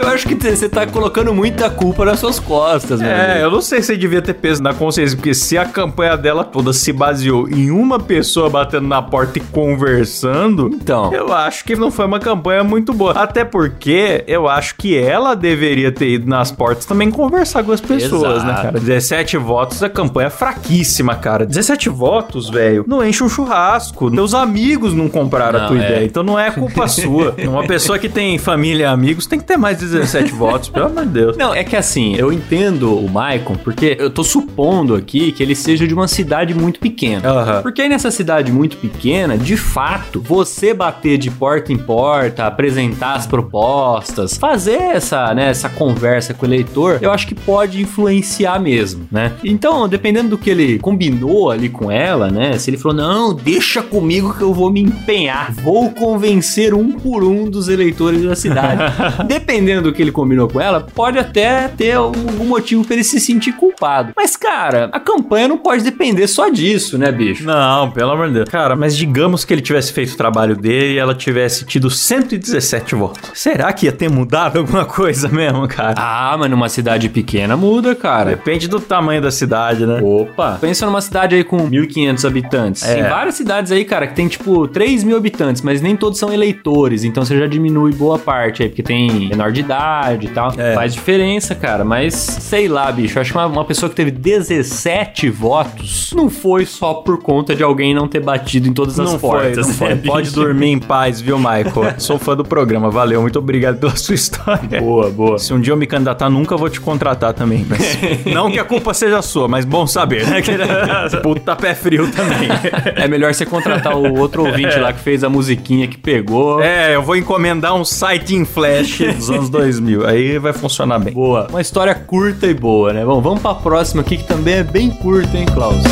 [0.00, 3.12] Eu acho que você tá colocando muita culpa nas suas costas, mano.
[3.12, 6.44] É, eu não sei se devia ter peso na consciência, porque se a campanha dela
[6.58, 11.12] toda se baseou em uma pessoa batendo na porta e conversando, Então.
[11.14, 13.12] eu acho que não foi uma campanha muito boa.
[13.12, 17.80] Até porque eu acho que ela deveria ter ido nas portas também conversar com as
[17.80, 18.46] pessoas, Exato.
[18.46, 18.80] né, cara?
[18.80, 21.46] 17 votos, a campanha é fraquíssima, cara.
[21.46, 24.10] 17 votos, velho, não enche um churrasco.
[24.10, 25.84] Teus amigos não compraram a Não, tua é.
[25.90, 27.36] ideia, então não é culpa sua.
[27.46, 31.04] Uma pessoa que tem família e amigos tem que ter mais 17 votos, pelo amor
[31.06, 31.36] de Deus.
[31.36, 35.54] Não, é que assim, eu entendo o Maicon, porque eu tô supondo aqui que ele
[35.54, 37.28] seja de uma cidade muito pequena.
[37.28, 37.62] Aham.
[37.62, 43.14] Porque aí nessa cidade muito pequena, de fato, você bater de porta em porta, apresentar
[43.14, 48.58] as propostas, fazer essa, né, essa conversa com o eleitor, eu acho que pode influenciar
[48.60, 49.32] mesmo, né?
[49.44, 52.58] Então, dependendo do que ele combinou ali com ela, né?
[52.58, 57.24] Se ele falou, não, deixa comigo que eu vou me empenhar, vou convencer um por
[57.24, 58.82] um dos eleitores da cidade.
[59.26, 63.20] dependendo do que ele combinou com ela, pode até ter algum motivo pra ele se
[63.20, 64.12] sentir culpado.
[64.16, 67.44] Mas, cara, a campanha não pode depender só disso, né, bicho?
[67.44, 68.48] Não, pelo amor de Deus.
[68.48, 72.94] Cara, mas digamos que ele tivesse feito o trabalho dele e ela tivesse tido 117
[72.94, 73.30] votos.
[73.34, 75.94] Será que ia ter mudado alguma coisa mesmo, cara?
[75.96, 78.30] Ah, mas numa cidade pequena muda, cara.
[78.30, 80.00] Depende do tamanho da cidade, né?
[80.00, 80.58] Opa!
[80.60, 82.82] Pensa numa cidade aí com 1.500 habitantes.
[82.84, 82.94] É.
[82.94, 86.32] Tem várias cidades aí, cara, que tem tipo 3 mil habitantes, mas nem todos são
[86.32, 90.52] eleitores, então você já diminui boa parte aí, porque tem menor de idade e tal.
[90.56, 90.72] É.
[90.72, 93.18] Faz diferença, cara, mas sei lá, bicho.
[93.18, 97.54] eu Acho que uma, uma pessoa que teve 17 votos não foi só por conta
[97.54, 99.66] de alguém não ter batido em todas as Não foi, portas.
[99.66, 99.88] não foi.
[99.90, 101.94] né, Pode dormir em paz, viu, Michael?
[101.98, 104.80] Sou fã do programa, valeu, muito obrigado pela sua história.
[104.80, 105.38] Boa, boa.
[105.38, 107.64] Se um dia eu me candidatar, nunca vou te contratar também.
[107.68, 107.98] mas-
[108.32, 110.42] não que a culpa seja sua, mas bom saber, né?
[111.22, 112.48] Puta pé frio também.
[112.96, 116.60] É melhor você contratar o outro ouvinte lá que fez a musiquinha que pegou.
[116.62, 120.06] É, eu vou encomendar um site em flash dos anos 2000.
[120.06, 121.12] Aí vai funcionar bem.
[121.14, 121.46] Boa.
[121.50, 123.04] Uma história curta e boa, né?
[123.04, 125.82] Bom, vamos pra próxima aqui que também é bem curta, hein, Klaus?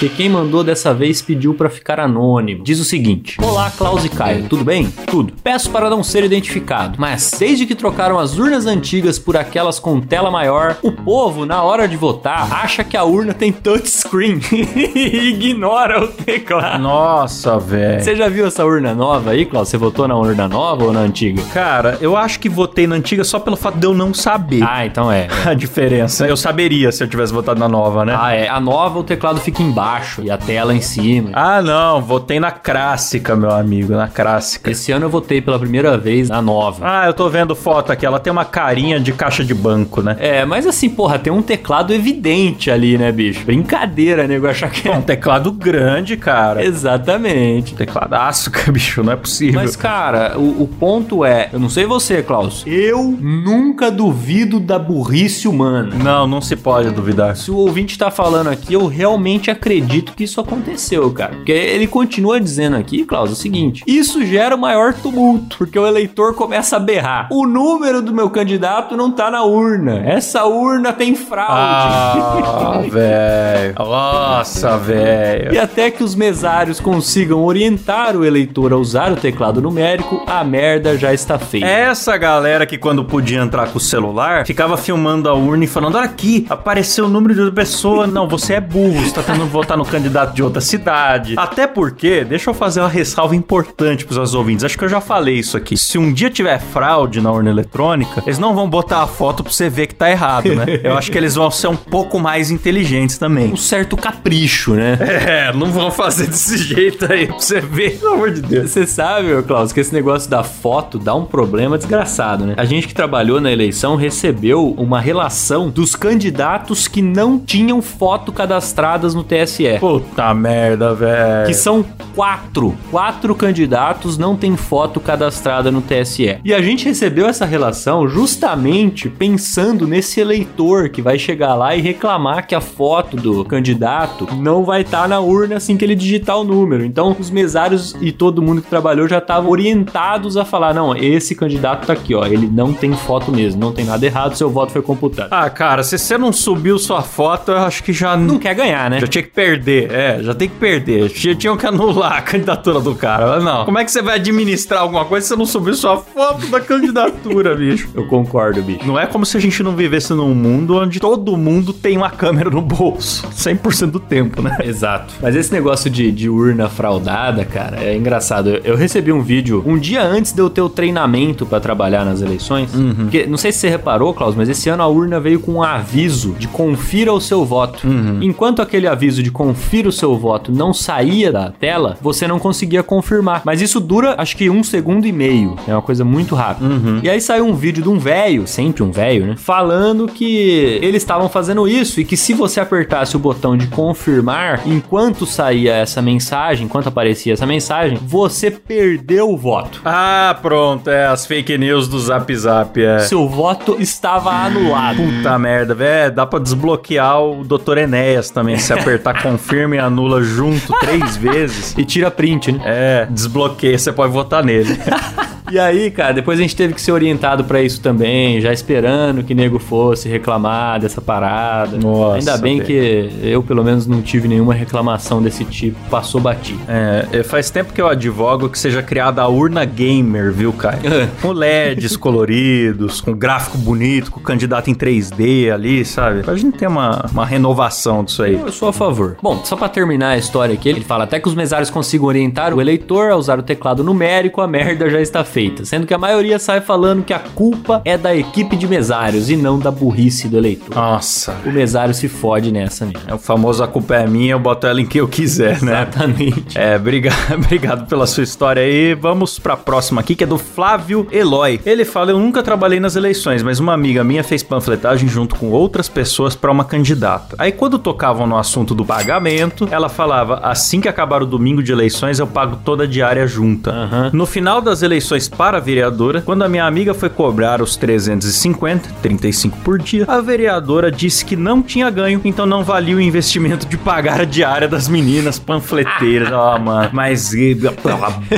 [0.00, 2.64] Porque quem mandou dessa vez pediu pra ficar anônimo.
[2.64, 4.90] Diz o seguinte: Olá, Klaus e Caio, tudo bem?
[5.06, 5.34] Tudo.
[5.44, 10.00] Peço para não ser identificado, mas desde que trocaram as urnas antigas por aquelas com
[10.00, 15.32] tela maior, o povo, na hora de votar, acha que a urna tem touchscreen e
[15.34, 16.82] ignora o teclado.
[16.82, 18.02] Nossa, velho.
[18.02, 19.68] Você já viu essa urna nova aí, Klaus?
[19.68, 21.42] Você votou na urna nova ou na antiga?
[21.52, 24.86] Cara, eu acho que votei na antiga só pelo fato de eu não saber Ah,
[24.86, 25.28] então é.
[25.44, 26.26] a diferença.
[26.26, 28.16] Eu saberia se eu tivesse votado na nova, né?
[28.18, 28.48] Ah, é.
[28.48, 29.89] A nova, o teclado fica embaixo
[30.22, 31.30] e a tela em cima.
[31.32, 34.70] Ah, não, votei na clássica, meu amigo, na clássica.
[34.70, 36.84] Esse ano eu votei pela primeira vez na nova.
[36.86, 40.16] Ah, eu tô vendo foto aqui, ela tem uma carinha de caixa de banco, né?
[40.18, 43.44] É, mas assim, porra, tem um teclado evidente ali, né, bicho?
[43.44, 46.64] Brincadeira, nego, achar que É um teclado grande, cara.
[46.64, 47.74] Exatamente.
[47.74, 49.60] Tecladaço, bicho, não é possível.
[49.60, 54.78] Mas, cara, o, o ponto é, eu não sei você, Klaus, eu nunca duvido da
[54.78, 55.94] burrice humana.
[55.94, 57.36] Não, não se pode duvidar.
[57.36, 59.79] Se o ouvinte tá falando aqui, eu realmente acredito
[60.14, 61.34] que isso aconteceu, cara.
[61.36, 65.86] Porque ele continua dizendo aqui, Klaus, o seguinte: isso gera o maior tumulto, porque o
[65.86, 67.28] eleitor começa a berrar.
[67.30, 70.00] O número do meu candidato não tá na urna.
[70.04, 71.52] Essa urna tem fraude.
[71.52, 73.74] Ah, velho.
[73.78, 75.52] Nossa, velho.
[75.52, 80.42] E até que os mesários consigam orientar o eleitor a usar o teclado numérico, a
[80.44, 81.66] merda já está feita.
[81.66, 85.96] Essa galera que quando podia entrar com o celular, ficava filmando a urna e falando,
[85.96, 88.06] olha aqui, apareceu o número de outra pessoa.
[88.06, 91.34] Não, você é burro, você tá tentando votar no candidato de outra cidade.
[91.36, 94.64] Até porque, deixa eu fazer uma ressalva importante pros nossos ouvintes.
[94.64, 95.76] Acho que eu já falei isso aqui.
[95.76, 99.52] Se um dia tiver fraude na urna eletrônica, eles não vão botar a foto pra
[99.52, 100.64] você ver que tá errado, né?
[100.82, 103.52] Eu acho que eles vão ser um pouco mais inteligentes também.
[103.52, 104.98] Um certo capricho, né?
[105.00, 108.70] É, não vão fazer desse jeito aí pra você ver, pelo amor de Deus.
[108.70, 112.54] Você sabe, ô Klaus, que esse negócio da foto dá um problema desgraçado, né?
[112.56, 118.32] A gente que trabalhou na eleição recebeu uma relação dos candidatos que não tinham foto
[118.32, 119.49] cadastradas no TSE.
[119.78, 121.46] Puta merda, velho.
[121.46, 121.84] Que são
[122.14, 122.76] quatro.
[122.90, 126.38] Quatro candidatos não têm foto cadastrada no TSE.
[126.44, 131.80] E a gente recebeu essa relação justamente pensando nesse eleitor que vai chegar lá e
[131.80, 136.38] reclamar que a foto do candidato não vai estar na urna assim que ele digitar
[136.38, 136.84] o número.
[136.84, 141.34] Então, os mesários e todo mundo que trabalhou já estavam orientados a falar: não, esse
[141.34, 142.26] candidato tá aqui, ó.
[142.26, 145.28] Ele não tem foto mesmo, não tem nada errado, seu voto foi computado.
[145.30, 148.90] Ah, cara, se você não subiu sua foto, eu acho que já Não quer ganhar,
[148.90, 149.00] né?
[149.00, 151.08] Já tinha que perder, é, já tem que perder.
[151.08, 153.26] Tinha- Tinham que anular a candidatura do cara.
[153.36, 153.64] Mas Não.
[153.64, 156.60] Como é que você vai administrar alguma coisa se você não subiu sua foto da
[156.60, 157.88] candidatura, bicho?
[157.94, 158.86] Eu concordo, bicho.
[158.86, 162.10] Não é como se a gente não vivesse num mundo onde todo mundo tem uma
[162.10, 163.26] câmera no bolso.
[163.30, 164.58] 100% do tempo, né?
[164.62, 165.14] Exato.
[165.22, 168.50] Mas esse negócio de, de urna fraudada, cara, é engraçado.
[168.50, 172.04] Eu, eu recebi um vídeo um dia antes de eu ter o treinamento pra trabalhar
[172.04, 172.70] nas eleições.
[172.96, 175.62] Porque, não sei se você reparou, Klaus, mas esse ano a urna veio com um
[175.62, 177.86] aviso de confira o seu voto.
[178.20, 182.82] Enquanto aquele aviso de confira o seu voto não saía da tela, você não conseguia
[182.82, 183.42] confirmar.
[183.44, 185.56] Mas isso dura, acho que um segundo e meio.
[185.66, 186.68] É uma coisa muito rápida.
[187.02, 189.34] E aí saiu um vídeo de um velho, sempre um velho, né?
[189.36, 194.62] Falando que eles estavam fazendo isso e que se você apertasse o botão de confirmar,
[194.66, 199.80] enquanto saía essa mensagem, enquanto aparecia essa mensagem, você perdeu o voto.
[199.84, 203.00] Ah, pronto, é as fake news do Zap Zap, é.
[203.00, 204.96] Seu voto estava anulado.
[204.96, 206.14] Puta merda, velho.
[206.14, 207.78] Dá pra desbloquear o Dr.
[207.78, 208.58] Enéas também.
[208.58, 211.74] Se apertar confirma e anula junto três vezes.
[211.76, 212.60] E tira print, né?
[212.64, 214.78] É, desbloqueia, você pode votar nele.
[215.50, 219.24] E aí, cara, depois a gente teve que ser orientado pra isso também, já esperando
[219.24, 221.76] que nego fosse reclamar dessa parada.
[221.76, 225.76] Nossa, Ainda bem que eu, pelo menos, não tive nenhuma reclamação desse tipo.
[225.90, 226.60] Passou batido.
[226.68, 230.80] É, faz tempo que eu advogo que seja criada a urna gamer, viu, Caio?
[231.20, 236.22] com LEDs coloridos, com gráfico bonito, com candidato em 3D ali, sabe?
[236.22, 238.34] Pra gente ter uma, uma renovação disso aí.
[238.34, 239.16] Eu sou a favor.
[239.20, 242.54] Bom, só pra terminar a história aqui, ele fala até que os mesários consigam orientar
[242.54, 245.39] o eleitor a usar o teclado numérico, a merda já está feita.
[245.64, 249.36] Sendo que a maioria sai falando que a culpa é da equipe de mesários e
[249.36, 250.74] não da burrice do eleitor.
[250.74, 251.36] Nossa.
[251.44, 253.00] O mesário se fode nessa mesmo.
[253.06, 255.72] É o famoso a culpa é minha, eu boto ela em quem eu quiser, né?
[255.72, 256.58] Exatamente.
[256.58, 258.94] É, obrigado, obrigado pela sua história aí.
[258.94, 261.60] Vamos pra próxima aqui, que é do Flávio Eloy.
[261.64, 265.50] Ele fala: Eu nunca trabalhei nas eleições, mas uma amiga minha fez panfletagem junto com
[265.50, 267.36] outras pessoas pra uma candidata.
[267.38, 271.72] Aí, quando tocavam no assunto do pagamento, ela falava: Assim que acabar o domingo de
[271.72, 273.70] eleições, eu pago toda a diária junta.
[273.70, 274.10] Aham.
[274.12, 278.90] No final das eleições para a vereadora, quando a minha amiga foi cobrar os 350,
[279.00, 283.66] 35 por dia, a vereadora disse que não tinha ganho, então não valia o investimento
[283.66, 286.30] de pagar a diária das meninas panfleteiras.
[286.32, 286.90] Ó, mano.
[286.92, 287.56] Mas eh,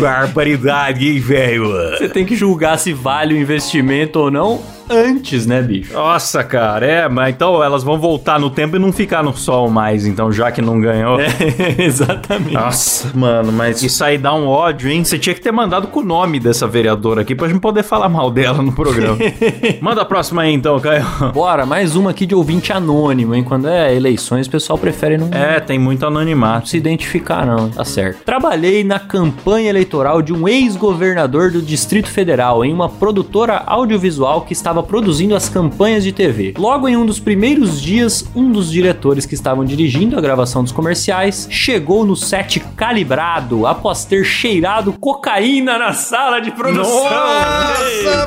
[0.01, 1.69] barbaridade, hein, velho?
[1.97, 4.61] Você tem que julgar se vale o investimento ou não
[4.93, 5.93] antes, né, bicho?
[5.93, 9.69] Nossa, cara, é, mas então elas vão voltar no tempo e não ficar no sol
[9.71, 11.19] mais, então, já que não ganhou.
[11.21, 11.29] É,
[11.79, 12.53] exatamente.
[12.55, 15.05] Nossa, mano, mas isso aí dá um ódio, hein?
[15.05, 18.09] Você tinha que ter mandado com o nome dessa vereadora aqui pra gente poder falar
[18.09, 19.17] mal dela no programa.
[19.81, 21.05] Manda a próxima aí, então, Caio.
[21.33, 23.43] Bora, mais uma aqui de ouvinte anônimo, hein?
[23.45, 26.69] Quando é eleições, o pessoal prefere não É, tem muito anonimato.
[26.69, 27.69] se identificar, não.
[27.71, 28.23] Tá certo.
[28.25, 34.53] Trabalhei na campanha eleitoral de um ex-governador do Distrito Federal em uma produtora audiovisual que
[34.53, 36.55] estava produzindo as campanhas de TV.
[36.59, 40.73] Logo em um dos primeiros dias, um dos diretores que estavam dirigindo a gravação dos
[40.73, 47.05] comerciais chegou no set calibrado após ter cheirado cocaína na sala de produção.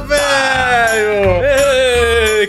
[0.08, 1.46] velho!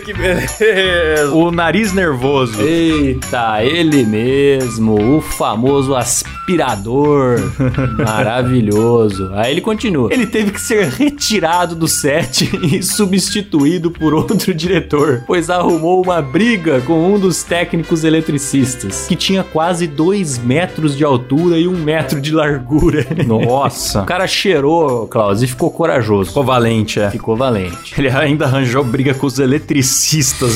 [0.07, 1.33] Que beleza!
[1.33, 2.61] O nariz nervoso.
[2.61, 7.37] Eita, ele mesmo, o famoso aspirador.
[7.99, 9.29] Maravilhoso.
[9.33, 10.07] Aí ele continua.
[10.13, 16.21] Ele teve que ser retirado do set e substituído por outro diretor, pois arrumou uma
[16.21, 21.75] briga com um dos técnicos eletricistas, que tinha quase dois metros de altura e um
[21.75, 23.05] metro de largura.
[23.27, 24.03] Nossa.
[24.03, 26.29] O cara cheirou, Klaus, e ficou corajoso.
[26.29, 27.11] Ficou valente, é.
[27.11, 27.93] Ficou valente.
[27.97, 29.96] Ele ainda arranjou briga com os eletricistas,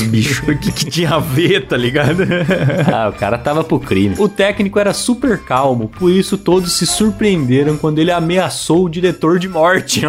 [0.08, 0.42] bicho.
[0.52, 2.22] O que, que tinha a ver, tá ligado?
[2.92, 4.14] Ah, o cara tava pro crime.
[4.18, 9.38] O técnico era super calmo, por isso todos se surpreenderam quando ele ameaçou o diretor
[9.38, 10.02] de morte.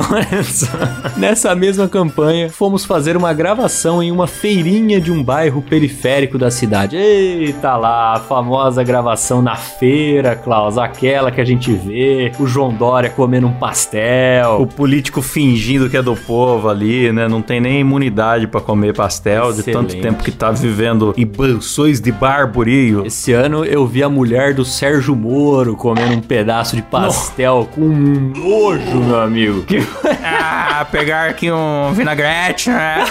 [1.15, 6.51] Nessa mesma campanha, fomos fazer uma gravação em uma feirinha de um bairro periférico da
[6.51, 6.97] cidade.
[6.97, 12.73] Eita lá, a famosa gravação na feira, Klaus, aquela que a gente vê, o João
[12.73, 14.61] Dória comendo um pastel.
[14.61, 17.27] O político fingindo que é do povo ali, né?
[17.27, 20.01] Não tem nem imunidade pra comer pastel de tanto Excelente.
[20.01, 23.05] tempo que tá vivendo em mansões de barburio.
[23.05, 27.81] Esse ano eu vi a mulher do Sérgio Moro comendo um pedaço de pastel com
[27.81, 29.65] um nojo, meu amigo.
[30.23, 33.05] ah, pegar aqui um vinagrete, né?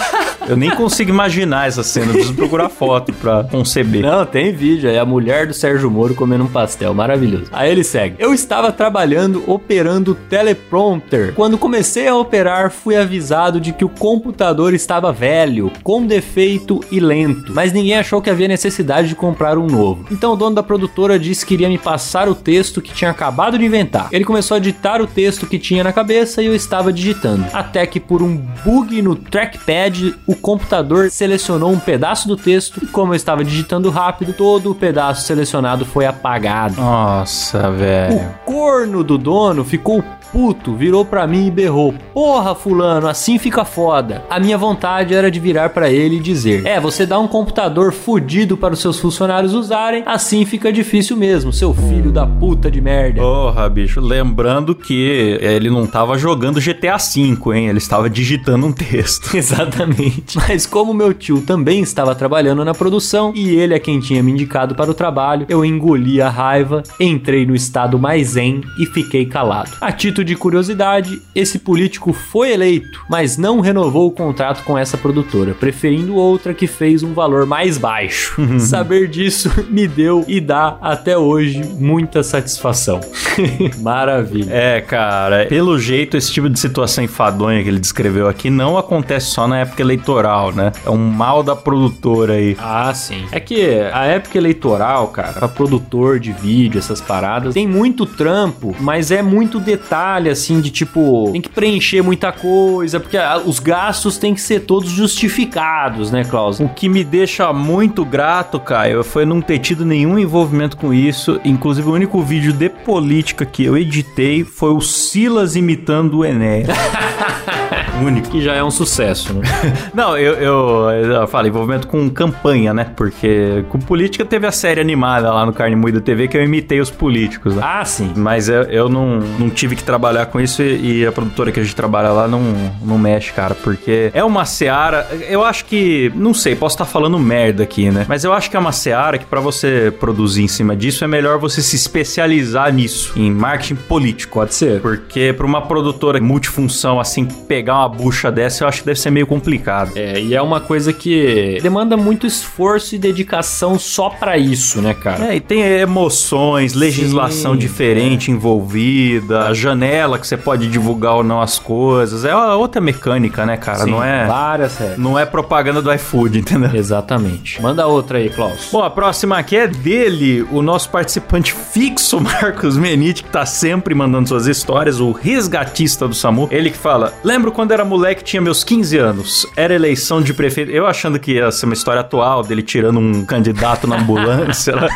[0.47, 4.01] Eu nem consigo imaginar essa cena, preciso procurar foto pra conceber.
[4.01, 4.89] Não, tem vídeo.
[4.89, 6.93] É a mulher do Sérgio Moro comendo um pastel.
[6.93, 7.45] Maravilhoso.
[7.51, 8.17] Aí ele segue.
[8.19, 11.33] Eu estava trabalhando operando o teleprompter.
[11.33, 16.81] Quando comecei a operar, fui avisado de que o computador estava velho, com com defeito
[16.91, 20.05] e lento, mas ninguém achou que havia necessidade de comprar um novo.
[20.11, 23.57] Então o dono da produtora disse que iria me passar o texto que tinha acabado
[23.57, 24.09] de inventar.
[24.11, 27.45] Ele começou a ditar o texto que tinha na cabeça e eu estava digitando.
[27.53, 32.87] Até que por um bug no trackpad, o computador selecionou um pedaço do texto e
[32.87, 36.75] como eu estava digitando rápido, todo o pedaço selecionado foi apagado.
[36.75, 38.17] Nossa, velho.
[38.17, 43.63] O corno do dono ficou puto, virou pra mim e berrou: Porra, fulano, assim fica
[43.63, 44.25] foda.
[44.27, 47.93] A minha vontade era de virar pra ele e dizer: É, você dá um computador
[47.93, 52.81] fudido para os seus funcionários usarem, assim fica difícil mesmo, seu filho da puta de
[52.81, 53.21] merda.
[53.21, 54.01] Porra, bicho.
[54.01, 57.67] Lembrando que ele não tava jogando GTA V, hein?
[57.67, 59.35] Ele estava digitando um texto.
[59.37, 60.37] Exatamente.
[60.37, 64.31] Mas como meu tio também estava trabalhando na produção e ele é quem tinha me
[64.31, 69.25] indicado para o trabalho, eu engoli a raiva, entrei no estado mais zen e fiquei
[69.25, 69.71] calado.
[69.79, 74.97] A título de curiosidade, esse político foi eleito, mas não renovou o contrato com essa
[74.97, 78.35] produtora, preferindo outra que fez um valor mais baixo.
[78.59, 82.99] Saber disso me deu e dá até hoje muita satisfação.
[83.81, 84.51] Maravilha.
[84.51, 89.27] É, cara, pelo jeito, esse tipo de situação enfadonha que ele descreveu aqui não acontece
[89.27, 90.71] só na época eleitoral, né?
[90.85, 92.55] É um mal da produtora aí.
[92.59, 93.25] Ah, sim.
[93.31, 98.75] É que a época eleitoral, cara, pra produtor de vídeo, essas paradas, tem muito trampo,
[98.79, 104.17] mas é muito detalhe, assim, de tipo, tem que preencher muita coisa, porque os gastos
[104.17, 106.59] têm que ser todos justificados, né, Klaus?
[106.59, 111.39] O que me deixa muito grato, Caio, foi não ter tido nenhum envolvimento com isso.
[111.43, 116.67] Inclusive, o único vídeo de política que eu editei foi o Silas imitando o Enéas.
[118.01, 118.29] único.
[118.29, 119.41] Que já é um sucesso, né?
[119.93, 122.87] Não, eu, eu, eu falo envolvimento com campanha, né?
[122.95, 126.79] Porque com política teve a série animada lá no Carne Moída TV que eu imitei
[126.79, 127.55] os políticos.
[127.55, 127.61] Né?
[127.63, 128.13] ah, sim.
[128.15, 131.59] Mas eu, eu não, não tive que trabalhar com isso e, e a produtora que
[131.59, 132.41] a gente trabalha lá não,
[132.81, 133.53] não mexe, cara.
[133.55, 135.07] Porque é uma seara.
[135.27, 136.11] Eu acho que.
[136.15, 138.05] Não sei, posso estar falando merda aqui, né?
[138.07, 141.07] Mas eu acho que é uma seara que pra você produzir em cima disso é
[141.07, 144.33] melhor você se especializar nisso, em marketing político.
[144.39, 144.81] Pode ser.
[144.81, 149.11] Porque pra uma produtora multifunção, assim, pegar uma bucha dessa, eu acho que deve ser
[149.11, 149.91] meio complicado.
[149.95, 154.93] É, e é uma coisa que demanda muito esforço e dedicação só pra isso, né,
[154.93, 155.33] cara?
[155.33, 161.23] É, e tem emoções, legislação Sim, diferente envolvida, a janela que você pode divulgar ou
[161.23, 162.25] não as coisas.
[162.25, 163.83] É uma outra mecânica, né, cara?
[163.85, 164.97] Sim, não é Várias regras.
[164.97, 166.71] não é propaganda do iFood, entendeu?
[166.73, 167.61] Exatamente.
[167.61, 168.69] Manda outra aí, Klaus.
[168.71, 173.93] Bom, a próxima aqui é dele, o nosso participante fixo, Marcos Menite, que tá sempre
[173.93, 176.47] mandando suas histórias, o resgatista do SAMU.
[176.51, 179.47] Ele que fala: Lembro quando era moleque, tinha meus 15 anos.
[179.55, 180.71] Era eleição de prefeito.
[180.71, 184.75] Eu achando que ia ser uma história atual dele tirando um candidato na ambulância.
[184.75, 184.87] né?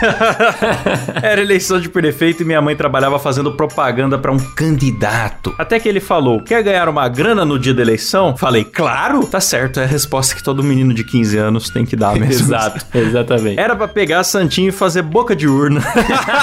[1.21, 5.53] era eleição de prefeito e minha mãe trabalhava fazendo propaganda pra um candidato.
[5.57, 8.35] Até que ele falou: Quer ganhar uma grana no dia da eleição?
[8.37, 9.25] Falei: Claro!
[9.25, 12.47] Tá certo, é a resposta que todo menino de 15 anos tem que dar mesmo.
[12.47, 13.59] Exato, exatamente.
[13.59, 15.81] Era pra pegar Santinho e fazer boca de urna.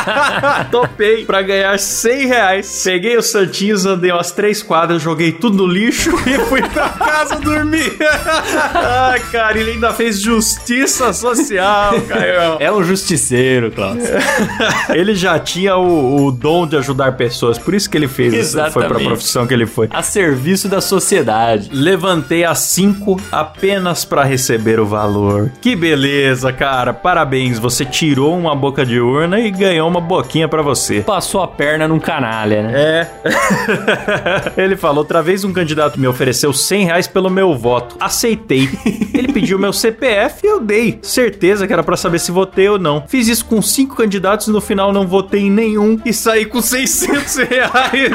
[0.70, 2.82] Topei pra ganhar 100 reais.
[2.84, 7.36] Peguei os Santinhos, andei umas três quadras, joguei tudo no lixo e fui pra casa
[7.36, 7.96] dormir.
[8.74, 12.56] Ai, cara, ele ainda fez justiça social, Caio.
[12.58, 13.98] É um justiceiro, Klaus.
[14.90, 18.52] Ele já tinha o, o dom de ajudar pessoas, por isso que ele fez isso.
[18.52, 19.06] Foi pra Exatamente.
[19.06, 19.88] profissão que ele foi.
[19.92, 21.70] A serviço da sociedade.
[21.72, 25.50] Levantei às 5 apenas pra receber o valor.
[25.60, 26.92] Que beleza, cara.
[26.92, 31.00] Parabéns, você tirou uma boca de urna e ganhou uma boquinha pra você.
[31.00, 32.72] Passou a perna num canalha, né?
[32.74, 34.62] É.
[34.62, 37.96] Ele falou: outra vez um candidato me ofereceu 100 reais pelo meu voto.
[38.00, 38.68] Aceitei.
[39.34, 41.00] Pediu meu CPF e eu dei.
[41.02, 43.02] Certeza que era pra saber se votei ou não.
[43.08, 46.62] Fiz isso com cinco candidatos e no final não votei em nenhum e saí com
[46.62, 48.12] 600 reais.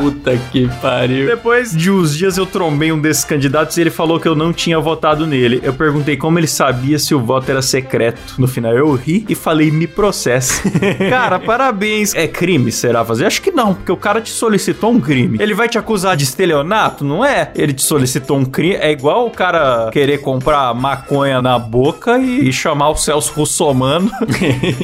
[0.00, 1.26] Puta que pariu.
[1.26, 4.54] Depois de uns dias eu trombei um desses candidatos e ele falou que eu não
[4.54, 5.60] tinha votado nele.
[5.62, 8.36] Eu perguntei como ele sabia se o voto era secreto.
[8.38, 10.62] No final eu ri e falei, me processe.
[11.10, 12.14] cara, parabéns.
[12.14, 13.26] É crime, será fazer?
[13.26, 15.36] Acho que não, porque o cara te solicitou um crime.
[15.38, 17.04] Ele vai te acusar de estelionato?
[17.04, 17.50] Não é?
[17.54, 18.76] Ele te solicitou um crime.
[18.76, 24.10] É igual o cara querer comprar maconha na boca e chamar o Celso Russomano.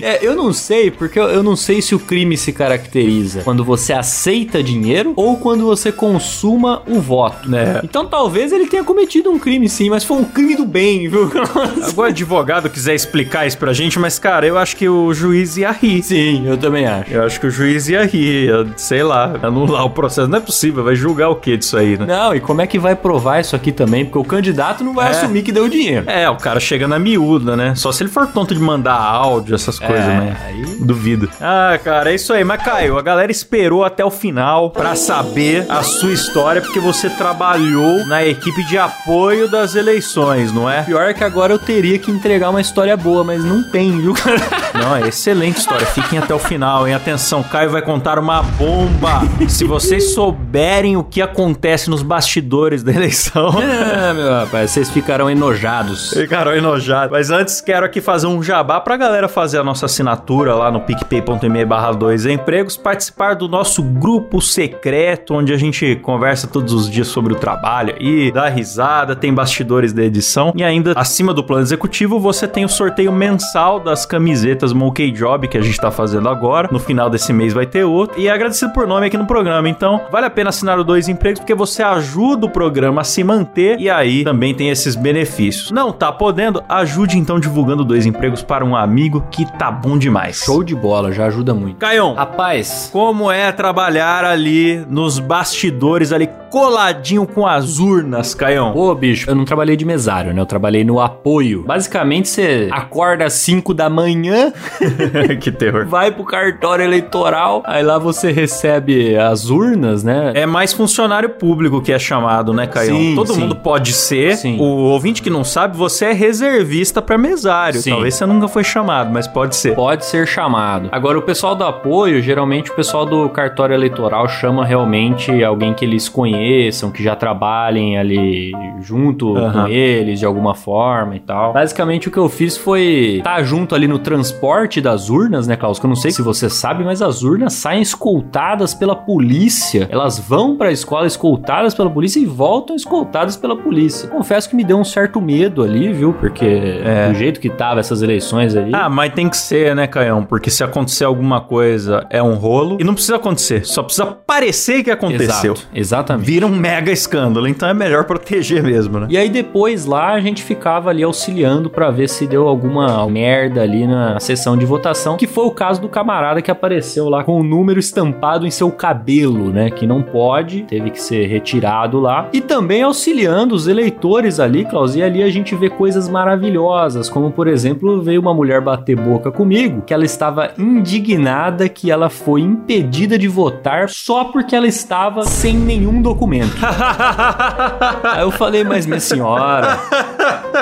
[0.03, 3.64] É, eu não sei, porque eu, eu não sei se o crime se caracteriza quando
[3.64, 7.81] você aceita dinheiro ou quando você consuma o voto, né?
[7.83, 11.31] Então talvez ele tenha cometido um crime sim, mas foi um crime do bem, viu?
[11.35, 15.57] Agora, o advogado quiser explicar isso pra gente, mas, cara, eu acho que o juiz
[15.57, 16.03] ia rir.
[16.03, 17.12] sim, eu também acho.
[17.12, 20.29] Eu acho que o juiz ia rir, ia, sei lá, anular o processo.
[20.29, 22.07] Não é possível, vai julgar o que disso aí, né?
[22.07, 24.05] Não, e como é que vai provar isso aqui também?
[24.05, 25.10] Porque o candidato não vai É.
[25.10, 26.08] assumir que deu dinheiro.
[26.08, 27.74] É, o cara chega na miúda, né?
[27.74, 30.36] Só se ele for tonto de mandar áudio, essas coisas, né?
[30.46, 31.28] aí- Duvido.
[31.40, 32.42] Ah, cara, é isso aí.
[32.42, 37.08] Mas, Caio, a galera esperou até o final pra saber a sua história, porque você
[37.10, 40.82] trabalhou na equipe de apoio das eleições, não é?
[40.82, 44.14] Pior é que agora eu teria que entregar uma história boa, mas não tem, viu,
[44.14, 44.40] cara?
[44.74, 45.86] Não, é excelente história.
[45.86, 46.94] Fiquem até o final, hein?
[46.94, 49.20] Atenção, Caio vai contar uma bomba.
[49.48, 53.50] Se vocês souberem o que acontece nos bastidores da eleição.
[54.00, 56.12] É, meu rapaz, vocês ficarão enojados.
[56.12, 57.10] Ficaram enojados.
[57.10, 60.80] Mas antes, quero aqui fazer um jabá pra galera fazer a nossa assinatura lá no
[60.80, 66.88] picpay.me barra 2 empregos, participar do nosso grupo secreto, onde a gente conversa todos os
[66.88, 70.52] dias sobre o trabalho e dá risada, tem bastidores da edição.
[70.54, 75.48] E ainda, acima do plano executivo, você tem o sorteio mensal das camisetas Monkey Job
[75.48, 76.68] que a gente tá fazendo agora.
[76.70, 78.20] No final desse mês vai ter outro.
[78.20, 79.68] E é agradecido por nome aqui no programa.
[79.68, 83.24] Então, vale a pena assinar o Dois Empregos, porque você ajuda o programa a se
[83.24, 85.70] manter e aí também tem esses benefícios.
[85.70, 86.62] Não tá podendo?
[86.68, 90.36] Ajude então divulgando Dois Empregos para um amigo que tá bom demais.
[90.44, 91.78] Show de bola, já ajuda muito.
[91.78, 98.72] Caião, Rapaz, como é trabalhar ali nos bastidores, ali coladinho com as urnas, Caião?
[98.72, 100.40] Pô, bicho, eu não trabalhei de mesário, né?
[100.40, 101.62] Eu trabalhei no apoio.
[101.62, 104.52] Basicamente, você acorda às 5 da manhã,
[105.40, 105.86] que terror.
[105.86, 110.32] vai pro cartório eleitoral, aí lá você recebe as urnas, né?
[110.34, 112.96] É mais funcionário público que é chamado, né, Caião?
[112.96, 113.40] Sim, Todo sim.
[113.40, 114.36] mundo pode ser.
[114.36, 114.49] Sim.
[114.59, 117.80] O ouvinte que não sabe, você é reservista pra mesário.
[117.80, 117.90] Sim.
[117.90, 119.74] Talvez você nunca foi chamado, mas pode ser.
[119.74, 120.88] Pode ser chamado.
[120.92, 125.84] Agora, o pessoal do apoio, geralmente o pessoal do cartório eleitoral chama realmente alguém que
[125.84, 131.53] eles conheçam, que já trabalhem ali junto com eles de alguma forma e tal.
[131.53, 135.78] Basicamente, o que eu fiz foi estar junto ali no transporte das urnas, né, Klaus?
[135.78, 139.88] Que eu não sei se você sabe, mas as urnas saem escoltadas pela polícia.
[139.90, 144.09] Elas vão pra escola escoltadas pela polícia e voltam escoltadas pela polícia.
[144.09, 146.12] Confesso que me deu um certo medo ali, viu?
[146.12, 146.45] Porque
[146.84, 147.09] É.
[147.09, 148.70] do jeito que tava essas eleições aí.
[148.72, 150.22] Ah, mas tem que ser, né, Caião?
[150.24, 152.76] Porque se acontecer alguma coisa, é um rolo.
[152.80, 155.53] E não precisa acontecer, só precisa parecer que aconteceu.
[155.53, 156.26] Exato, exatamente.
[156.26, 159.07] Vira um mega escândalo, então é melhor proteger mesmo, né?
[159.11, 163.62] E aí depois lá a gente ficava ali auxiliando pra ver se deu alguma merda
[163.62, 167.41] ali na sessão de votação, que foi o caso do camarada que apareceu lá com
[167.41, 172.28] o número estampado em seu cabelo, né, que não pode, teve que ser retirado lá.
[172.32, 177.30] E também auxiliando os eleitores ali, Klaus, e ali a gente vê coisas maravilhosas, como
[177.30, 182.40] por exemplo, veio uma mulher bater boca comigo, que ela estava indignada que ela foi
[182.40, 186.56] impedida de votar só porque ela estava sem nenhum documento.
[188.04, 189.78] Aí eu falei, mas minha senhora,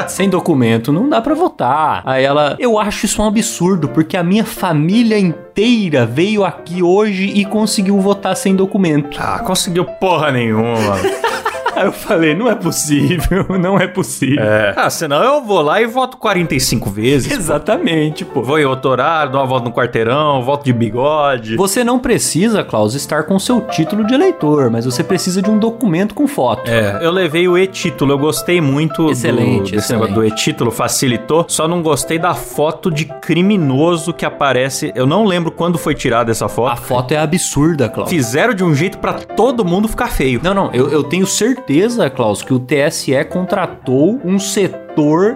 [0.06, 2.02] sem documento não dá pra votar.
[2.04, 7.24] Aí ela, eu acho isso um absurdo, porque a minha família inteira veio aqui hoje
[7.34, 9.18] e conseguiu votar sem documento.
[9.20, 10.96] Ah, conseguiu porra nenhuma.
[11.78, 14.42] Aí eu falei, não é possível, não é possível.
[14.42, 14.74] é.
[14.76, 17.30] Ah, senão eu vou lá e voto 45 vezes.
[17.32, 18.42] Exatamente, pô.
[18.42, 21.56] Vou em outro horário, dou uma volta no quarteirão, volto de bigode.
[21.56, 25.58] Você não precisa, Klaus, estar com seu título de eleitor, mas você precisa de um
[25.58, 26.68] documento com foto.
[26.70, 30.12] É, eu levei o e-título, eu gostei muito Excelente, do, desse excelente.
[30.14, 35.50] do e-título, facilitou, só não gostei da foto de criminoso que aparece, eu não lembro
[35.52, 36.80] quando foi tirada essa A foto.
[36.82, 38.10] foto é absurda, Klaus.
[38.10, 40.40] Fizeram de um jeito pra todo mundo ficar feio.
[40.42, 41.67] Não, não, eu, eu tenho certeza,
[42.08, 44.87] Klaus, que o TSE contratou um setor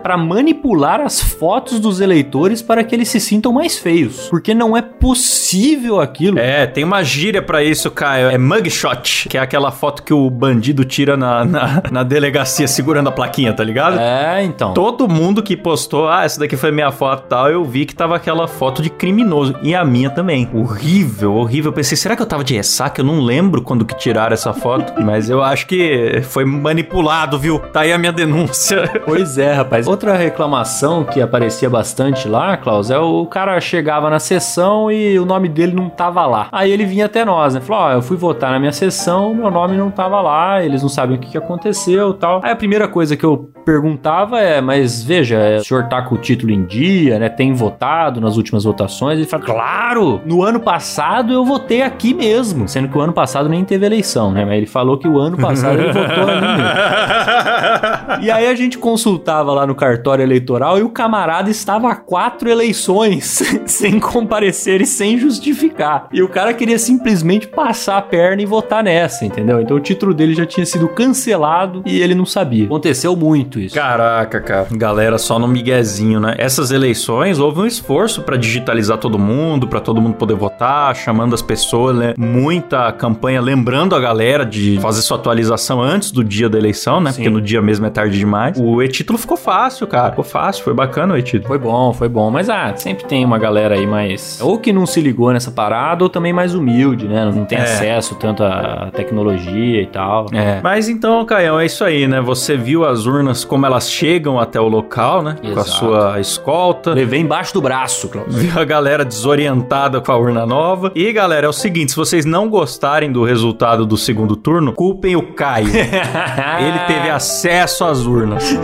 [0.02, 4.28] pra manipular as fotos dos eleitores para que eles se sintam mais feios.
[4.28, 6.38] Porque não é possível aquilo.
[6.38, 8.30] É, tem uma gíria pra isso, Caio.
[8.30, 13.08] É mugshot, que é aquela foto que o bandido tira na, na, na delegacia segurando
[13.08, 13.98] a plaquinha, tá ligado?
[13.98, 14.74] É, então.
[14.74, 17.94] Todo mundo que postou, ah, essa daqui foi minha foto e tal, eu vi que
[17.94, 19.54] tava aquela foto de criminoso.
[19.62, 20.48] E a minha também.
[20.52, 21.70] Horrível, horrível.
[21.70, 23.00] Eu pensei, será que eu tava de ressaca?
[23.00, 25.00] Eu não lembro quando que tiraram essa foto.
[25.02, 27.58] Mas eu acho que foi manipulado, viu?
[27.58, 28.82] Tá aí a minha denúncia.
[29.04, 29.86] Pois é, rapaz.
[29.86, 35.24] Outra reclamação que aparecia bastante lá, Klaus, é o cara chegava na sessão e o
[35.24, 36.48] nome dele não tava lá.
[36.52, 37.60] Aí ele vinha até nós, né?
[37.60, 40.88] Falou: Ó, eu fui votar na minha sessão, meu nome não tava lá, eles não
[40.88, 42.40] sabem o que, que aconteceu e tal.
[42.42, 46.14] Aí a primeira coisa que eu perguntava é: Mas veja, é, o senhor tá com
[46.14, 47.28] o título em dia, né?
[47.28, 49.18] Tem votado nas últimas votações?
[49.18, 50.20] Ele fala: Claro!
[50.24, 52.68] No ano passado eu votei aqui mesmo.
[52.68, 54.44] Sendo que o ano passado nem teve eleição, né?
[54.44, 56.62] Mas ele falou que o ano passado ele votou ali mesmo.
[58.22, 61.96] E aí a gente consultava chegava lá no cartório eleitoral e o camarada estava há
[61.96, 66.06] quatro eleições sem comparecer e sem justificar.
[66.12, 69.60] E o cara queria simplesmente passar a perna e votar nessa, entendeu?
[69.60, 72.66] Então o título dele já tinha sido cancelado e ele não sabia.
[72.66, 73.74] Aconteceu muito isso.
[73.74, 74.68] Caraca, cara.
[74.70, 76.34] Galera, só no miguezinho, né?
[76.38, 81.34] Essas eleições houve um esforço para digitalizar todo mundo, para todo mundo poder votar, chamando
[81.34, 82.14] as pessoas, né?
[82.16, 87.10] Muita campanha lembrando a galera de fazer sua atualização antes do dia da eleição, né?
[87.10, 87.16] Sim.
[87.16, 88.58] Porque no dia mesmo é tarde demais.
[88.58, 90.10] O e-título ficou fácil, cara.
[90.10, 91.48] Ficou fácil, foi bacana o e-título.
[91.48, 92.30] Foi bom, foi bom.
[92.30, 94.40] Mas, ah, sempre tem uma galera aí mais...
[94.40, 97.24] Ou que não se ligou nessa parada, ou também mais humilde, né?
[97.24, 97.62] Não tem é.
[97.62, 100.26] acesso tanto à tecnologia e tal.
[100.32, 100.60] É.
[100.62, 102.20] Mas então, Caião, é isso aí, né?
[102.20, 105.36] Você viu as urnas como elas chegam até o local, né?
[105.42, 105.54] Exato.
[105.54, 106.92] Com a sua escolta.
[106.92, 108.32] Levei embaixo do braço, Cláudio.
[108.32, 110.92] Viu a galera desorientada com a urna nova.
[110.94, 115.16] E, galera, é o seguinte, se vocês não gostarem do resultado do segundo turno, culpem
[115.16, 115.68] o Caio.
[115.72, 118.56] Ele teve acesso às urnas.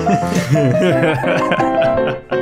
[0.51, 2.25] Yeah.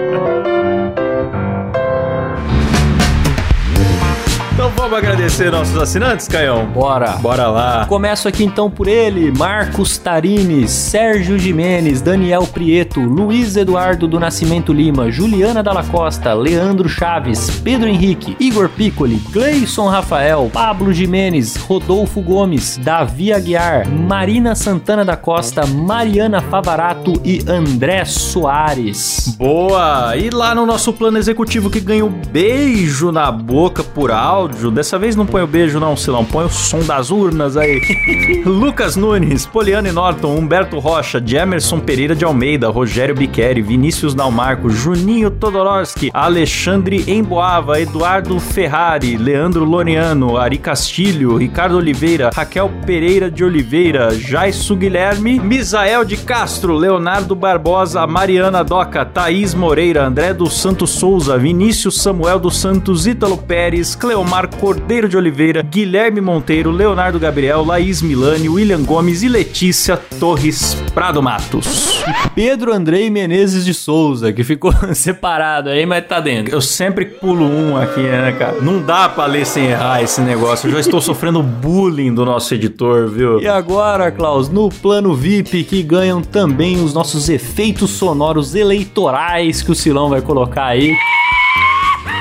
[4.97, 6.67] vamos agradecer nossos assinantes, Caião?
[6.67, 7.13] Bora.
[7.19, 7.87] Bora lá.
[7.87, 14.73] Começo aqui então por ele, Marcos Tarines, Sérgio Jimenez, Daniel Prieto, Luiz Eduardo do Nascimento
[14.73, 22.23] Lima, Juliana Dalla Costa, Leandro Chaves, Pedro Henrique, Igor Piccoli, Gleison Rafael, Pablo Jimenez, Rodolfo
[22.23, 29.35] Gomes, Davi Aguiar, Marina Santana da Costa, Mariana Favarato e André Soares.
[29.39, 30.17] Boa!
[30.17, 34.71] E lá no nosso plano executivo que ganha o beijo na boca por áudio, áudio.
[34.87, 36.25] Dessa vez não põe o beijo, não, Silão.
[36.25, 37.81] Põe o som das urnas aí.
[38.47, 45.29] Lucas Nunes, Poliane Norton, Humberto Rocha, Jemerson Pereira de Almeida, Rogério Biqueri, Vinícius Dalmarco, Juninho
[45.29, 54.15] Todorowski, Alexandre Emboava, Eduardo Ferrari, Leandro Loriano, Ari Castilho, Ricardo Oliveira, Raquel Pereira de Oliveira,
[54.17, 61.37] Jaisu Guilherme, Misael de Castro, Leonardo Barbosa, Mariana Doca, Thaís Moreira, André dos Santos Souza,
[61.37, 67.65] Vinícius Samuel dos Santos, Ítalo Pérez, Cleomar Omar Cordeiro de Oliveira, Guilherme Monteiro, Leonardo Gabriel,
[67.65, 72.05] Laís Milani, William Gomes e Letícia Torres Prado Matos.
[72.07, 76.55] E Pedro Andrei Menezes de Souza, que ficou separado aí, mas tá dentro.
[76.55, 78.61] Eu sempre pulo um aqui, né, cara?
[78.61, 80.69] Não dá pra ler sem errar esse negócio.
[80.69, 83.41] Eu já estou sofrendo bullying do nosso editor, viu?
[83.41, 89.73] E agora, Klaus, no plano VIP que ganham também os nossos efeitos sonoros eleitorais que
[89.73, 90.95] o Silão vai colocar aí.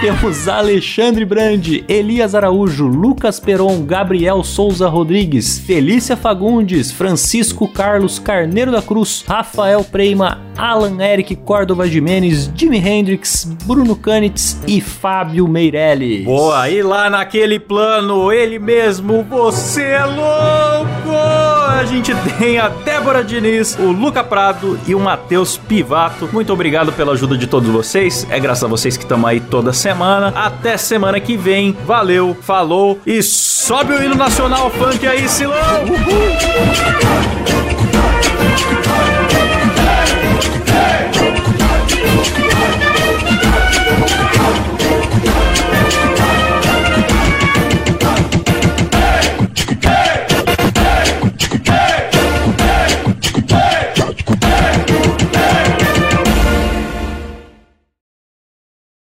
[0.01, 8.71] Temos Alexandre Brandi, Elias Araújo, Lucas Peron, Gabriel Souza Rodrigues, Felícia Fagundes, Francisco Carlos Carneiro
[8.71, 16.25] da Cruz, Rafael Preima, Alan Eric Córdova Jimenez, Jimi Hendrix, Bruno Canitz e Fábio Meirelles.
[16.25, 21.15] Boa, e lá naquele plano, ele mesmo, você é louco!
[21.75, 26.29] A gente tem a Débora Diniz, o Luca Prado e o Matheus Pivato.
[26.31, 28.25] Muito obrigado pela ajuda de todos vocês.
[28.29, 30.33] É graças a vocês que estamos aí toda semana.
[30.35, 31.77] Até semana que vem.
[31.85, 35.83] Valeu, falou e sobe o hino nacional funk aí, Silão!
[35.83, 37.15] Uhul.